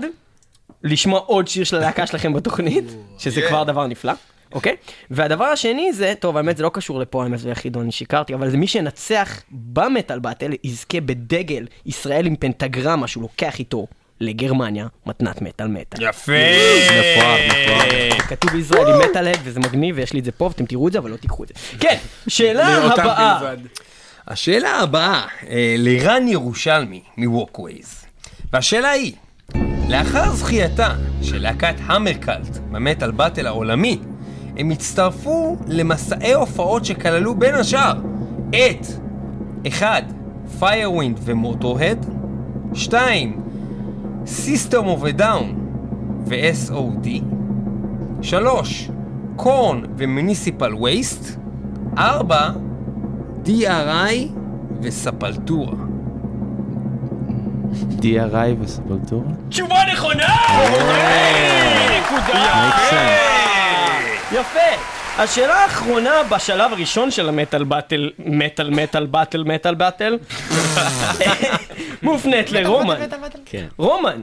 [0.83, 2.85] לשמוע עוד שיר של הלהקה שלכם בתוכנית,
[3.17, 4.13] שזה כבר דבר נפלא,
[4.53, 4.75] אוקיי?
[5.11, 8.57] והדבר השני זה, טוב, האמת זה לא קשור לפה, האמת זה יחידון, שיקרתי, אבל זה
[8.57, 13.87] מי שנצח במטאל באטל, יזכה בדגל ישראל עם פנטגרמה שהוא לוקח איתו
[14.19, 16.09] לגרמניה, מתנת מטאל מטאל.
[16.09, 16.31] יפה!
[16.31, 18.19] מפואר, מפואר.
[18.19, 20.99] כתוב בישראל עם מטאל-הד וזה מגניב ויש לי את זה פה ואתם תראו את זה
[20.99, 21.53] אבל לא תיקחו את זה.
[21.79, 21.97] כן,
[22.27, 23.53] שאלה הבאה.
[24.27, 28.05] השאלה הבאה, אה, לרן ירושלמי מ Walkways.
[28.53, 29.13] והשאלה היא,
[29.89, 33.99] לאחר זכייתה של להקת Hammercult ב Metal Battle העולמי,
[34.57, 37.93] הם הצטרפו למסעי הופעות שכללו בין השאר
[38.49, 38.87] את
[39.67, 40.03] 1.
[40.59, 42.05] Firewind ו Motörhead
[42.73, 43.41] 2.
[44.25, 45.45] System of a Down
[46.25, 47.07] ו-SOD
[48.21, 48.89] 3.
[49.35, 51.37] קורן ומוניסיפל וייסט
[51.97, 52.49] 4.
[53.45, 54.29] DRI
[54.81, 55.75] וספלטורה.
[58.01, 59.31] DRI וספלטורה?
[59.49, 60.35] תשובה נכונה!
[61.99, 63.52] נקודה!
[64.33, 64.59] יפה.
[65.17, 70.17] השאלה האחרונה בשלב הראשון של המטאל באטל, מטאל מטאל באטל מטאל באטל,
[72.03, 72.95] מופנית לרומן.
[73.45, 73.65] כן.
[73.77, 74.21] רומן,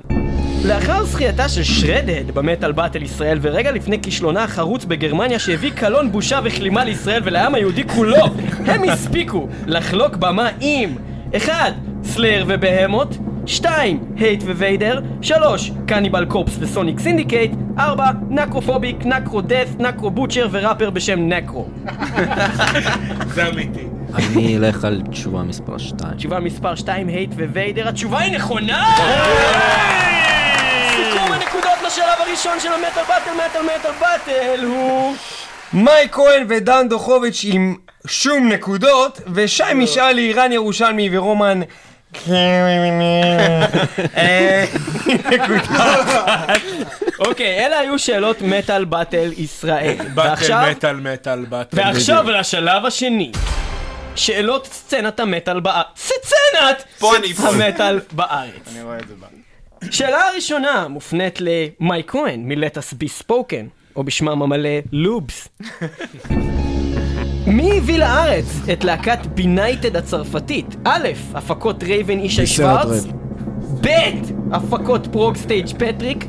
[0.64, 6.12] לאחר זכייתה של Shredhead ב Metal Battle ישראל ורגע לפני כישלונה החרוץ בגרמניה שהביא קלון
[6.12, 8.26] בושה וכלימה לישראל ולעם היהודי כולו,
[8.66, 10.96] הם הספיקו לחלוק במה עם
[11.36, 11.52] 1.
[12.04, 13.16] Slayer ו Behemoth
[13.46, 14.00] 2.
[14.16, 15.72] הייט וויידר 3.
[15.86, 18.10] Cannibal Corpse ו Sonic Syndicate 4.
[18.30, 21.68] Necrophobic, Necrodeath, Necrobutcher וראפר בשם Necro
[23.34, 23.84] זה אמיתי.
[24.14, 26.14] אני אלך על תשובה מספר 2.
[26.16, 28.84] תשובה מספר 2, הייט וויידר, התשובה היא נכונה!
[30.96, 35.14] סיכום הנקודות לשלב הראשון של המטאל באטל מטאל מטאל באטל הוא...
[35.72, 37.76] מאי כהן ודן דוחוביץ' עם
[38.06, 41.60] שום נקודות, ושי משאלי, רן ירושלמי ורומן...
[44.16, 44.64] אה.
[47.18, 49.96] אוקיי, אלה היו שאלות מטאל באטל ישראל.
[50.14, 51.76] באטל מטאל מטאל באטל.
[51.76, 53.32] ועכשיו לשלב השני.
[54.16, 55.86] שאלות סצנת המטאל בארץ.
[55.96, 56.84] סצנת!
[57.38, 58.52] המטאל בארץ.
[58.72, 59.26] אני רואה את זה בה.
[59.90, 65.48] שאלה הראשונה מופנית למאי כהן מלטס בי ספוקן, או בשמם המלא לובס.
[67.50, 70.76] מי הביא לארץ את להקת בינייטד הצרפתית?
[70.84, 73.04] א', הפקות רייבן ישי בסרט שוורץ.
[73.80, 73.88] ב',
[74.52, 76.24] הפקות פרוג סטייג' פטריק,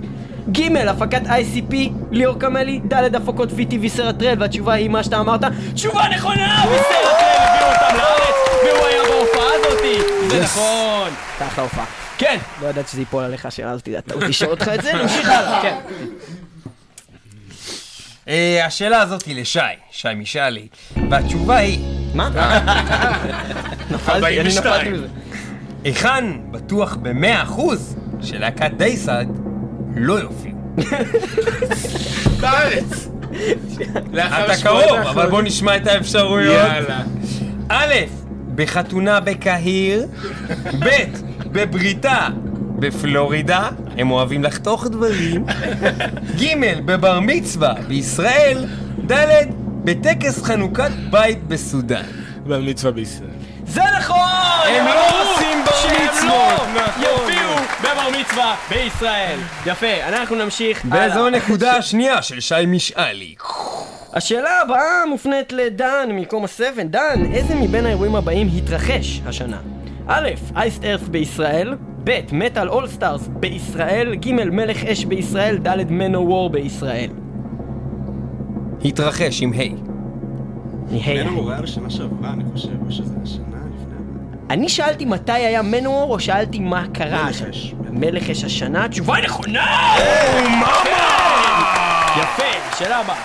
[0.51, 1.75] ג' הפקת ICP,
[2.11, 5.41] ליאור קמלי, ד' הפקות VTV סרט רל, והתשובה היא מה שאתה אמרת,
[5.73, 6.63] תשובה נכונה!
[6.67, 10.29] וסרט רל הביאו אותם לארץ, והוא היה בהופעה הזאתי!
[10.29, 11.09] זה נכון!
[11.39, 11.85] אחלה הופעה.
[12.17, 15.61] כן, לא ידעתי שזה ייפול עליך השאלה הזאת, טעות לשאול אותך את זה, נמשיך הלאה,
[15.61, 15.75] כן.
[18.31, 19.59] אה, השאלה הזאת היא לשי,
[19.91, 20.67] שי משאלי,
[21.09, 21.79] והתשובה היא...
[22.13, 22.29] מה?
[23.91, 25.07] נפלתי, אני נפלתי מזה.
[25.83, 29.27] היכן בטוח במאה אחוז שלהקת דייסאד
[29.95, 30.57] לא יופיעו?
[32.41, 33.07] בארץ.
[34.13, 34.99] אתה קרוב.
[35.09, 36.67] אבל בוא נשמע את האפשרויות.
[36.67, 37.01] יאללה.
[37.69, 37.93] א',
[38.55, 40.07] בחתונה בקהיר,
[40.79, 40.89] ב',
[41.51, 42.27] בבריתה
[42.81, 45.45] בפלורידה, הם אוהבים לחתוך דברים,
[46.41, 48.65] ג', בבר מצווה בישראל,
[49.11, 49.45] ד',
[49.83, 52.03] בטקס חנוכת בית בסודאן.
[52.43, 53.29] בר מצווה בישראל.
[53.67, 54.17] זה נכון!
[54.67, 57.03] הם לא עושים בר מצוות, לא נכון.
[57.03, 59.39] יופיעו בבר מצווה בישראל.
[59.65, 61.27] יפה, אנחנו נמשיך וזו הלאה.
[61.27, 63.35] הנקודה השנייה של שי משאלי.
[64.13, 66.83] השאלה הבאה מופנית לדן מקומה 7.
[66.83, 69.57] דן, איזה מבין האירועים הבאים התרחש השנה?
[70.07, 76.49] א', Iced Earth בישראל, ב', Metal All Stars בישראל, ג', מלך אש בישראל, ד', Manowar
[76.49, 77.09] בישראל.
[78.85, 79.53] התרחש עם
[81.49, 83.95] היה לשנה שעברה, אני חושב, או שזה השנה לפני...
[84.49, 87.41] אני שאלתי מתי היה Manowar, או שאלתי מה קרה מלך?
[87.49, 87.73] אש.
[87.89, 88.85] מלך אש השנה?
[88.85, 89.95] התשובה היא נכונה!
[92.17, 93.15] יפה, שאלה הבאה.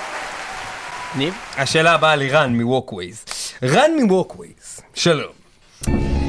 [1.16, 1.34] ניב?
[1.56, 3.24] השאלה הבאה לרן מווקווייז.
[3.62, 5.32] רן מווקווייז, שלום.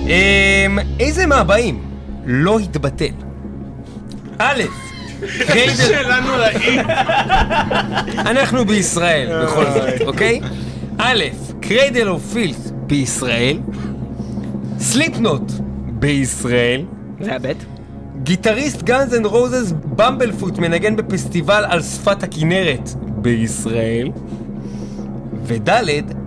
[0.08, 1.97] אמ, איזה מהבאים
[2.28, 3.06] לא התבטל?
[4.38, 4.62] א',
[5.48, 5.74] Cradle...
[5.74, 6.86] שאלה נוראית.
[8.18, 10.40] אנחנו בישראל, בכל זאת, אוקיי?
[10.98, 11.24] א',
[11.62, 13.60] Cradle of Filth בישראל,
[14.80, 15.52] Slipknot
[15.90, 16.82] בישראל,
[17.20, 17.52] זה היה ב'.
[18.24, 24.12] גיטריסט Guns N' Roses Bumblefoot מנגן בפסטיבל על שפת הכנרת בישראל.
[25.44, 25.70] וד'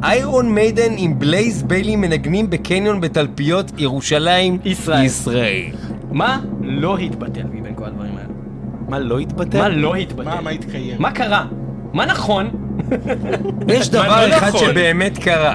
[0.02, 5.04] Iron Maiden עם בלייז ביילי מנגנים בקניון בתלפיות ירושלים ישראל.
[5.04, 5.64] ישראל.
[6.12, 8.28] מה לא התבטל מבין כל הדברים האלה?
[8.88, 9.58] מה לא התבטל?
[9.58, 10.28] מה לא התבטל?
[10.28, 10.96] מה, מה התקיים?
[10.98, 11.44] מה קרה?
[11.92, 12.50] מה נכון?
[13.74, 14.60] יש דבר לא אחד נכון?
[14.60, 15.54] שבאמת קרה.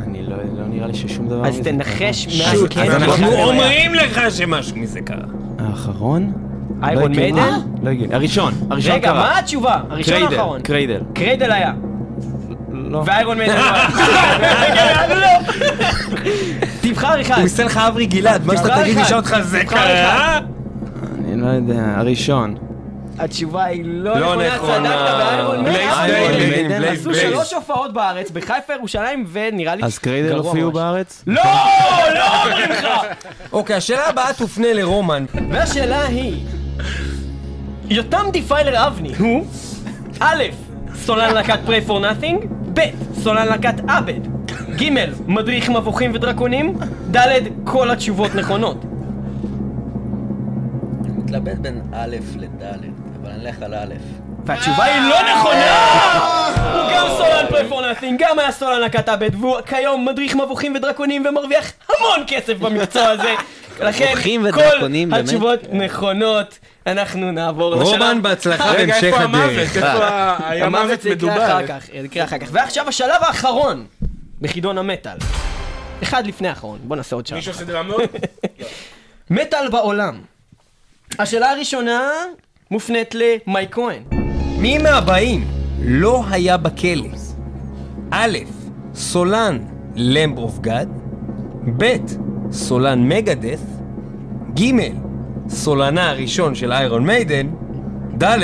[0.00, 2.80] אני לא, לא נראה לי ששום דבר אז מזה תנחש shot, כן.
[2.80, 3.32] אז מה אנחנו?
[3.32, 5.24] אומרים לך שמשהו מזה קרה.
[5.58, 6.32] האחרון?
[6.82, 7.20] איירון לא.
[7.20, 7.58] מיידן?
[7.82, 8.14] לא הגיוני.
[8.14, 9.20] הראשון, הראשון רגע, קרה.
[9.20, 9.80] מה התשובה?
[9.90, 10.62] הראשון האחרון.
[10.62, 11.00] קריידל.
[11.14, 11.72] קריידל היה.
[12.72, 13.02] לא.
[13.06, 15.38] ואיירון מיידן לא היה.
[17.02, 17.36] תבחר אחד.
[17.36, 18.98] הוא עושה לך אברי גלעד, מה שאתה תגיד.
[18.98, 20.38] נשאל אותך זה קרה?
[21.18, 22.54] אני לא יודע, הראשון.
[23.18, 24.88] התשובה היא לא לא נכונה, נכונה.
[24.88, 26.38] צדקת באיירון בלייז מיידן.
[26.38, 27.14] ביילי, בלייז עשו.
[27.14, 30.72] שלוש הופעות בארץ, בחיפה, ירושלים, ונראה לי אז קריידל הופיעו.
[30.72, 31.22] בארץ?
[31.26, 31.42] לא,
[32.14, 32.86] לא אומרים לך.
[33.52, 35.24] אוקיי, השאלה הבאה תופנה לרומן.
[35.50, 36.44] והשאלה היא,
[37.90, 39.46] יותם Defiler אבני הוא
[40.20, 40.42] א',
[41.04, 42.44] סולן להקת Prey for Nothing,
[42.74, 42.80] ב',
[43.22, 44.20] סולן להקת עבד,
[44.76, 44.90] ג',
[45.26, 46.78] מדריך מבוכים ודרקונים,
[47.16, 47.28] ד',
[47.64, 48.84] כל התשובות נכונות.
[51.04, 52.62] אני מתלבט בין א' לד',
[53.22, 53.94] אבל אני אלך על א'.
[54.46, 56.02] והתשובה היא לא נכונה!
[56.74, 60.74] הוא גם סולן פריי פור נאטינג, גם היה סולן להקת עבד, והוא כיום מדריך מבוכים
[60.74, 63.34] ודרקונים ומרוויח המון כסף במקצוע הזה.
[63.80, 64.14] לכן
[64.52, 64.60] כל?
[65.12, 66.58] התשובות נכונות.
[66.86, 67.86] אנחנו נעבור לשלב...
[67.86, 69.50] רומן, בהצלחה רגע, בהמשך איפה המוות?
[69.50, 69.76] הדרך.
[69.76, 71.46] איפה היה המוות מוות זה יקרה מדובר?
[71.46, 72.48] אחר כך, יקרה אחר כך.
[72.52, 73.84] ועכשיו השלב האחרון
[74.42, 75.16] בחידון המטאל.
[76.02, 77.36] אחד לפני האחרון, בוא נעשה עוד שלב.
[77.36, 78.02] מישהו עושה דרמות?
[79.30, 80.20] מטאל בעולם.
[81.18, 82.10] השאלה הראשונה
[82.70, 84.02] מופנית למייק כהן.
[84.58, 85.48] מי מהבאים
[85.82, 87.08] לא היה בכלא?
[88.10, 88.38] א',
[88.94, 89.58] סולן
[89.96, 90.88] Lamb of God,
[91.78, 91.96] ב',
[92.52, 93.60] סולן מגדף,
[94.54, 94.92] ג',
[95.48, 97.50] סולנה הראשון של Iron Maiden,
[98.22, 98.38] ד',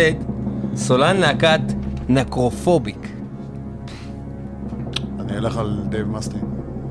[0.74, 1.60] סולן להקת
[2.08, 3.17] Necrophobic.
[5.38, 6.42] אני אלך על דייב מסטיין.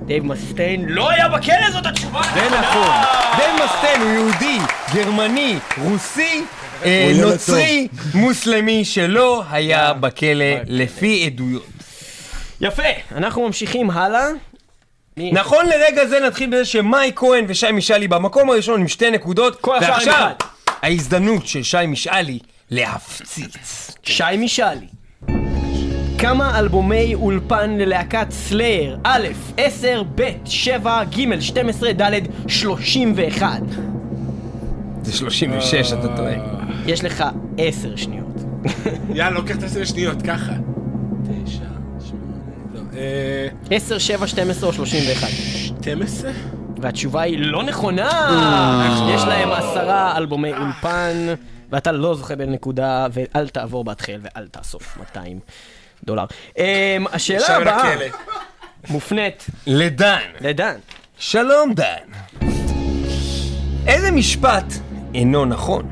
[0.06, 2.96] דייב מסטיין לא היה בכלא, זאת התשובה זה נכון.
[3.38, 4.58] דייב מסטיין הוא יהודי,
[4.94, 6.44] גרמני, רוסי,
[6.86, 11.68] אה, נוצרי, מוסלמי שלא היה בכלא לפי עדויות.
[12.62, 12.84] יפה,
[13.16, 14.28] אנחנו ממשיכים הלאה.
[15.18, 19.76] נכון לרגע זה נתחיל בזה שמאי כהן ושי משאלי במקום הראשון עם שתי נקודות, כל
[19.76, 20.34] השאר עם ועכשיו אחד.
[20.82, 22.40] ההזדמנות של שי משאלי
[22.72, 23.92] להפציץ.
[24.04, 24.88] שי משאלי.
[26.18, 28.98] כמה אלבומי אולפן ללהקת Slayer?
[29.04, 32.12] א', 10, ב', 7, ג', 12, ד',
[32.48, 33.62] 31.
[35.04, 36.34] זה 36 אתה טועה.
[36.86, 37.24] יש לך
[37.58, 38.36] 10 שניות.
[39.16, 40.54] יאללה, לוקח את עשר שניות, ככה.
[41.24, 41.64] תשע,
[42.08, 42.38] שמונה,
[42.74, 43.48] לא, אה...
[43.72, 45.28] 10, 7, 12 או 31.
[45.82, 46.32] 12?
[46.82, 48.10] והתשובה היא לא נכונה!
[49.16, 51.34] יש להם עשרה אלבומי אולפן,
[51.72, 55.40] ואתה לא זוכה בנקודה, ואל תעבור בהתחל ואל תאסוף 200
[56.06, 56.26] דולר.
[56.58, 56.64] אמ,
[57.12, 57.96] השאלה הבאה.
[58.90, 60.20] מופנית לדן.
[60.42, 60.76] לדן.
[61.18, 62.48] שלום דן.
[63.88, 64.74] איזה משפט
[65.14, 65.90] אינו נכון?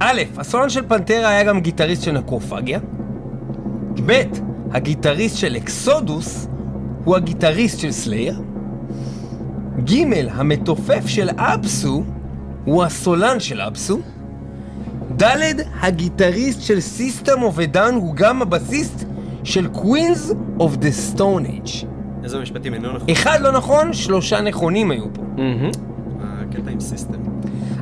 [0.00, 2.78] א', הסולן של Pantera היה גם גיטריסט של Necrophagia.
[4.06, 4.22] ב',
[4.72, 6.48] הגיטריסט של Exodus
[7.04, 8.40] הוא הגיטריסט של Slayer.
[9.84, 12.04] ג', המתופף של Absu
[12.64, 13.98] הוא הסולן של Absu.
[15.22, 19.04] ד', הגיטריסט של System of a Down הוא גם הבסיסט
[19.48, 21.66] של Queens of the Stone Age.
[22.24, 23.10] איזה משפטים אינו נכון?
[23.10, 25.22] אחד לא נכון, שלושה נכונים היו פה.
[26.22, 27.12] הקטע עם System.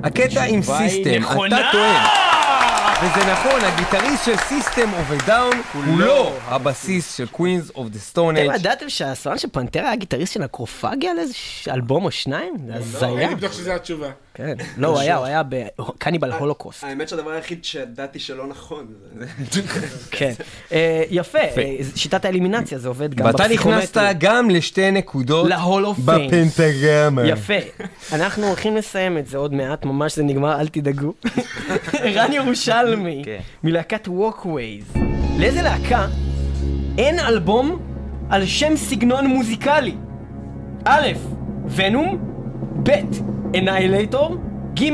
[0.02, 1.22] הקטע עם System!
[1.46, 2.06] אתה טועה.
[3.02, 7.98] וזה נכון, הגיטריסט של System of a Down הוא לא הבסיסט של Queens of the
[7.98, 8.60] Stone אתם Age.
[8.60, 12.54] ידעתם שהסולן של Pantera היה גיטריסט של Necrophagia על איזה ש- אלבום או שניים?
[12.66, 13.08] זה הזיה.
[13.08, 14.06] הייתי בטוח שזו התשובה.
[14.36, 14.54] כן.
[14.76, 15.42] לא, הוא היה, הוא היה
[15.78, 16.84] בקניבל הולוקוסט.
[16.84, 18.86] האמת שהדבר היחיד שידעתי שלא נכון.
[20.10, 20.32] כן.
[20.72, 24.14] אה, יפה, אה, שיטת האלימינציה, זה עובד גם ואתה נכנסת בפסיכומטרי.
[24.18, 25.98] גם לשתי נקודות להול אוף.
[25.98, 27.26] בפנטגרמה.
[27.26, 27.54] יפה.
[28.12, 31.12] אנחנו הולכים לסיים את זה עוד מעט, ממש זה נגמר, אל תדאגו.
[32.14, 33.38] רן ירושלמי, כן.
[33.64, 34.98] מלהקת Walkways.
[35.38, 36.06] לאיזה להקה
[36.98, 37.78] אין אלבום
[38.30, 39.94] על שם סגנון מוזיקלי?
[40.84, 41.08] א',
[41.74, 42.35] ונום,
[42.86, 42.90] ב',
[43.58, 44.36] אנאילייטור,
[44.80, 44.84] ג',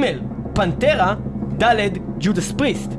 [0.55, 1.15] פנטרה,
[1.63, 1.77] ד',
[2.21, 2.93] ג'ודס פריסט.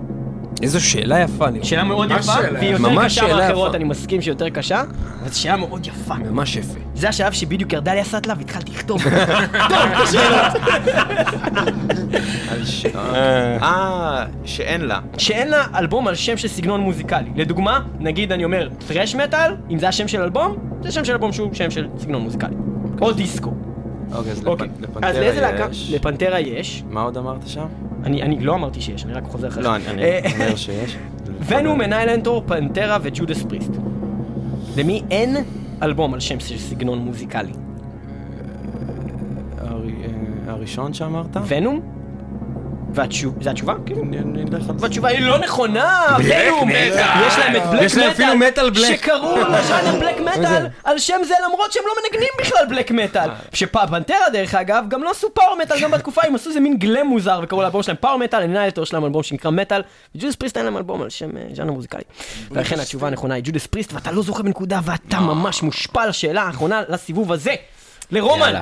[0.61, 1.45] איזו שאלה יפה.
[1.63, 3.67] שאלה מאוד יפה, שאלה והיא יותר קשה יפה.
[3.75, 4.81] אני מסכים שהיא יותר קשה,
[5.21, 6.13] אבל זו שאלה מאוד יפה.
[6.15, 6.79] ממש יפה.
[6.95, 9.01] זה השלב שבדיוק ירדה לי הסטלה והתחלתי לכתוב.
[9.69, 10.63] טוב, את השאלות.
[12.65, 12.85] ש-
[13.61, 14.99] אה, שאין לה.
[15.17, 17.29] שאין לה אלבום על שם של סגנון מוזיקלי.
[17.35, 21.33] לדוגמה, נגיד אני אומר thrash metal, אם זה השם של אלבום, זה שם של אלבום
[21.33, 22.55] שהוא שם של סגנון מוזיקלי.
[23.01, 23.53] או דיסקו.
[24.15, 24.67] אוקיי, אז אוקיי.
[24.67, 25.67] לפ- לפנתרה אז לאיזה להקה?
[25.71, 26.83] יש.
[26.89, 27.65] מה עוד אמרת שם?
[28.03, 29.65] אני אני לא אמרתי שיש, אני רק חוזר אחריך.
[29.67, 30.97] לא, אני אני אה, אומר שיש.
[31.47, 33.71] ונום, אנאילנטור, פנטרה וג'ודס פריסט.
[34.77, 35.37] למי אין
[35.81, 37.51] אלבום על שם של סגנון מוזיקלי?
[39.57, 39.83] הר-
[40.47, 41.37] אה, הראשון שאמרת?
[41.47, 41.81] ונום?
[42.93, 43.73] והתשובה, זה התשובה?
[44.03, 44.73] אני אני זה.
[44.79, 46.69] והתשובה היא לא נכונה, ונום,
[47.27, 48.95] יש להם את Black יש להם אפילו Metal Black.
[48.95, 53.29] שקראו לז'אנר black metal על שם זה למרות שהם לא מנגנים בכלל black metal.
[53.53, 56.77] ש Pantera דרך אגב גם לא עשו power metal גם בתקופה הם עשו איזה מין
[56.77, 59.81] glam מוזר וקראו לאלבום שלהם Power Metal, Annihilator שלהם אלבום שנקרא מטאל
[60.15, 62.03] ו Judas Priest אין להם אלבום על שם אה, ז'אנר מוזיקלי.
[62.51, 66.81] ולכן התשובה הנכונה היא Judas Priest ואתה לא זוכה בנקודה ואתה ממש מושפע לשאלה האחרונה
[66.89, 67.55] לסיבוב הזה.
[68.11, 68.59] לרומן.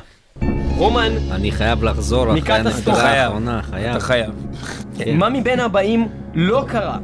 [0.81, 2.53] רומן, אני חייב לחזור אחרי.
[2.53, 3.09] הנקודה.
[3.09, 3.91] האחרונה, חייב.
[3.91, 4.29] אתה חייב.
[4.97, 5.17] כן.
[5.17, 6.97] מה מבין הבאים לא קרה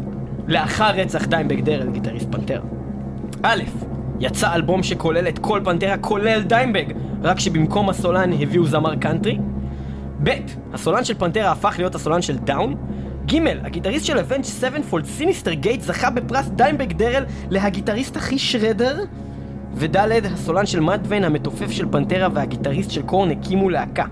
[0.47, 2.61] לאחר רצח דיימבג דרל, גיטריסט Pantera?
[3.43, 3.63] א',
[4.19, 6.85] יצא אלבום שכולל את כל Pantera כולל דיימבג,
[7.23, 9.37] רק שבמקום הסולן הביאו זמר קאנטרי?
[10.23, 10.31] ב',
[10.73, 12.75] הסולן של Pantera הפך להיות הסולן של Down?
[13.25, 18.99] ג', הגיטריסט של Avenged Sevenfold Synyster Gates זכה בפרס דיימבג דרל להגיטריסט הכי shredder?
[19.79, 24.05] וד', הסולן של Mudvayne, המתופף של Pantera והגיטריסט של Korn הקימו להקה.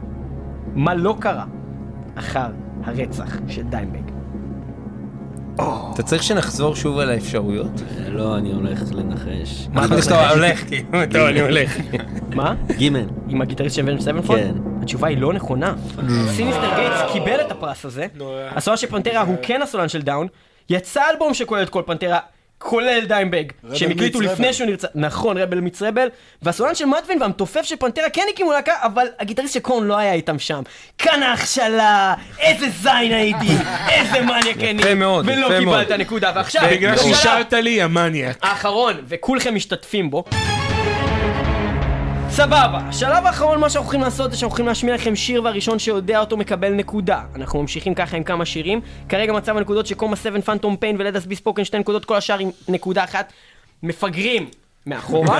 [0.75, 1.45] מה לא קרה
[2.15, 2.47] אחר
[2.83, 4.11] הרצח של דיימבג?
[5.93, 7.81] אתה צריך שנחזור שוב על האפשרויות?
[8.07, 9.67] לא, אני הולך לנחש.
[9.73, 10.67] מה חשבתי שאתה הולך?
[10.67, 11.77] כאילו, טוב, אני הולך.
[12.35, 12.55] מה?
[12.79, 12.83] ג'
[13.27, 14.41] עם הגיטריסט של Avenged Sevenfold?
[14.41, 14.53] כן.
[14.81, 15.73] התשובה היא לא נכונה.
[16.27, 18.07] Synyster Gates קיבל את הפרס הזה.
[18.55, 20.27] הסולן של Pantera הוא כן הסולן של Down.
[20.69, 22.19] יצא אלבום שכולל את כל Pantera.
[22.65, 23.43] כולל דיימבג,
[23.73, 24.53] שהם הקליטו לפני Rebel.
[24.53, 26.07] שהוא נרצח, נכון, Rebel Meets Rebel,
[26.41, 30.13] והסולן של מדווין והמתופף של פנטרה כן הקימו להקה, אבל הגיטריסט של קורן לא היה
[30.13, 30.61] איתם שם.
[30.97, 33.53] כאן ההכשלה, איזה זין הייתי,
[33.89, 35.83] איזה מניאק אני, יפה מאוד, ולא יפה מאוד.
[35.83, 38.37] קיבלת נקודה, ועכשיו, בגלל שהשארת לי, המניאק.
[38.41, 40.23] האחרון, וכולכם משתתפים בו.
[42.35, 46.19] סבבה, השלב האחרון מה שאנחנו הולכים לעשות זה שאנחנו הולכים להשמיע לכם שיר והראשון שיודע
[46.19, 47.21] אותו מקבל נקודה.
[47.35, 48.81] אנחנו ממשיכים ככה עם כמה שירים.
[49.09, 52.49] כרגע מצב הנקודות שקומה 7 פנטום פיין ולדס בי ספוקן שתי נקודות, כל השאר עם
[52.67, 53.33] נקודה אחת.
[53.83, 54.49] מפגרים
[54.85, 55.39] מאחורה.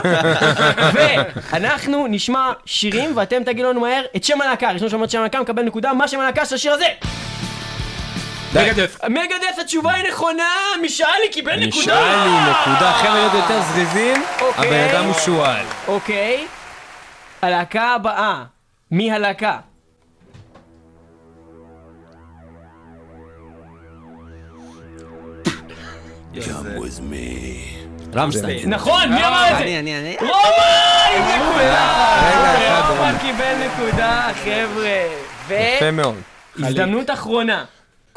[0.93, 4.69] ואנחנו נשמע שירים ואתם תגידו לנו מהר את שם הלהקה.
[4.69, 6.87] הראשון שאומר את שם הלהקה מקבל נקודה, מה שם הלהקה של השיר הזה?
[8.55, 8.97] מגדף.
[9.09, 10.49] מגדף התשובה היא נכונה,
[10.83, 11.81] משאלי קיבל נקודה!
[11.81, 14.67] נשאל לי נקודה, חבר'ה יותר זריזים, אוקיי.
[14.67, 15.65] הבן אדם הוא שועל.
[15.87, 16.45] אוקיי.
[17.45, 18.43] הלהקה הבאה.
[18.91, 19.59] מי הלהקה?
[28.15, 28.73] רמשטיין.
[28.73, 29.63] נכון, מי אמר את זה?
[29.63, 30.15] אני, אני, אני.
[30.19, 30.31] רומן
[31.15, 32.87] עם נקודה!
[32.89, 33.15] רומן.
[33.21, 35.55] קיבל נקודה, חבר'ה.
[35.75, 36.15] יפה מאוד.
[36.55, 37.65] והזדמנות אחרונה.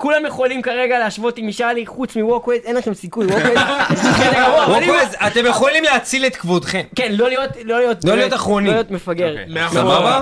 [0.00, 3.58] כולם יכולים כרגע להשוות עם משאלי, חוץ מווקווייז, אין לכם סיכוי, ווקווייז.
[3.92, 6.82] בסדר גמור, אבל אם- ווקוויז, אתם יכולים להציל את כבודכם.
[6.96, 8.66] כן, לא להיות, לא להיות, לא להיות אחרונים.
[8.66, 9.34] לא להיות מפגר.
[9.70, 10.20] סבבה?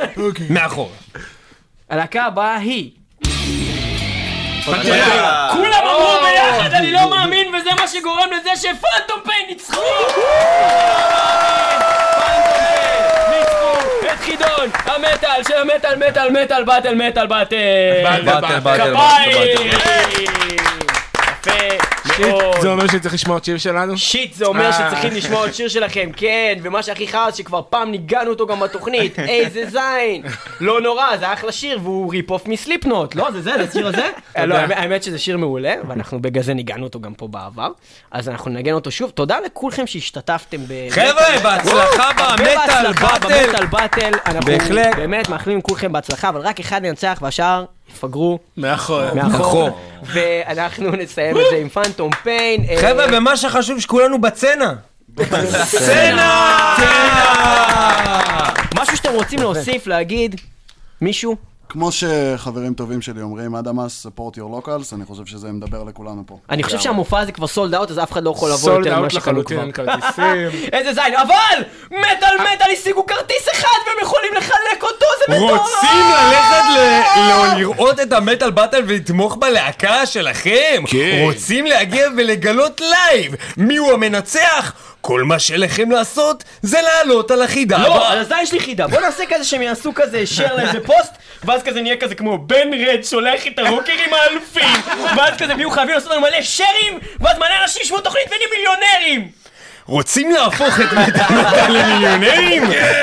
[0.50, 0.92] מאחור.
[1.90, 2.90] הלהקה הבאה היא...
[4.64, 9.80] כולם אמרו ביחד, אני לא מאמין, וזה מה שגורם לזה שפנטום פיין ניצחו!
[14.40, 17.56] חידון המטאל של המטאל מטאל מטאל באטל מטאל באטל.
[18.04, 19.70] באטל, באטל, כפיים!
[21.46, 22.60] יפה מאוד.
[22.60, 23.98] זה אומר שצריך לשמוע את שיר שלנו?
[23.98, 24.72] שיט, זה אומר אה.
[24.72, 29.18] שצריכים לשמוע עוד שיר שלכם, כן, ומה שהכי חרא שכבר פעם ניגענו אותו גם בתוכנית,
[29.28, 30.22] איזה זין!
[30.60, 33.30] לא נורא, זה אחלה שיר, והוא rip-off מ Slipknot, לא?
[33.30, 34.08] זה זה, זה השיר הזה?
[34.46, 37.68] לא, האמת- שזה שיר מעולה, ואנחנו בגלל זה ניגענו אותו גם פה בעבר,
[38.10, 39.10] אז אנחנו ננגן אותו שוב.
[39.10, 40.90] תודה לכולכם שהשתתפתם ב...
[40.90, 44.10] חבר'ה, בהצלחה ב Metal Battle.
[44.44, 44.96] בהחלט.
[44.96, 47.64] באמת מאחלים לכולכם בהצלחה, אבל רק אחד ינצח והשאר
[47.94, 49.14] יפגרו מאחור.
[49.14, 49.80] מאחור.
[50.02, 52.64] ואנחנו נסיים את זה עם Phantom Pain.
[52.68, 54.72] אה, חבר'ה, ומה שחשוב שכולנו בסצנה.
[55.64, 56.76] סצנה!
[58.80, 60.40] משהו שאתם רוצים להוסיף, להגיד?
[61.00, 61.49] מישהו?
[61.70, 66.38] כמו שחברים טובים שלי אומרים, אדמאס, support your locals, אני חושב שזה מדבר לכולנו פה.
[66.50, 68.90] אני חושב שהמופע הזה כבר sold out, אז אף אחד לא יכול לבוא sold יותר
[68.90, 69.86] ממה out שקנו לחלוטין, כבר.
[69.86, 70.60] כרטיסים.
[70.76, 71.62] איזה זין, אבל!
[71.90, 75.60] מטאל מטאל השיגו כרטיס אחד והם יכולים לחלק אותו, זה מטורף!
[75.60, 80.82] רוצים ללכת לראות את ה Metal Battle ולתמוך בלהקה שלכם?
[80.86, 81.20] כן.
[81.24, 84.72] רוצים להגיע ולגלות live מיהו המנצח?
[85.00, 88.08] כל מה שלכם לעשות זה לעלות על החידה לא.
[88.08, 91.12] על הזין שלי חידה, בוא נעשה כזה שהם יעשו כזה share לאיזה פוסט,
[91.44, 95.70] ואז כזה נהיה כזה כמו בן רד שולח את הרוקרים האלפים, ואז כזה הם יהיו
[95.70, 99.39] חייבים לעשות לנו מלא שרים, ואז מלא אנשים ישמעו תוכנית ונהיים מיליונרים!
[99.90, 101.34] רוצים להפוך את מטאל
[101.68, 102.62] למיליונרים?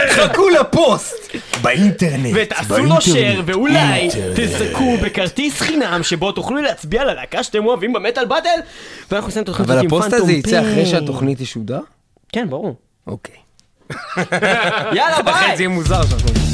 [0.09, 1.15] חכו לפוסט
[1.61, 2.35] באינטרנט.
[2.35, 8.59] ותעשו לו share, ואולי תזכו בכרטיס חינם שבו תוכלו להצביע ללהקה שאתם אוהבים במטאל באטל,
[9.11, 10.85] ואנחנו נסיים את התוכנית אבל הזאת עם הפוסט הזה יצא אחרי.
[10.85, 11.80] שהתוכנית תשודר?
[12.31, 12.76] כן, ברור.
[13.07, 13.35] אוקיי.
[14.93, 15.34] יאללה, ביי!
[15.34, 16.47] אחרת זה יהיה מוזר שאנחנו...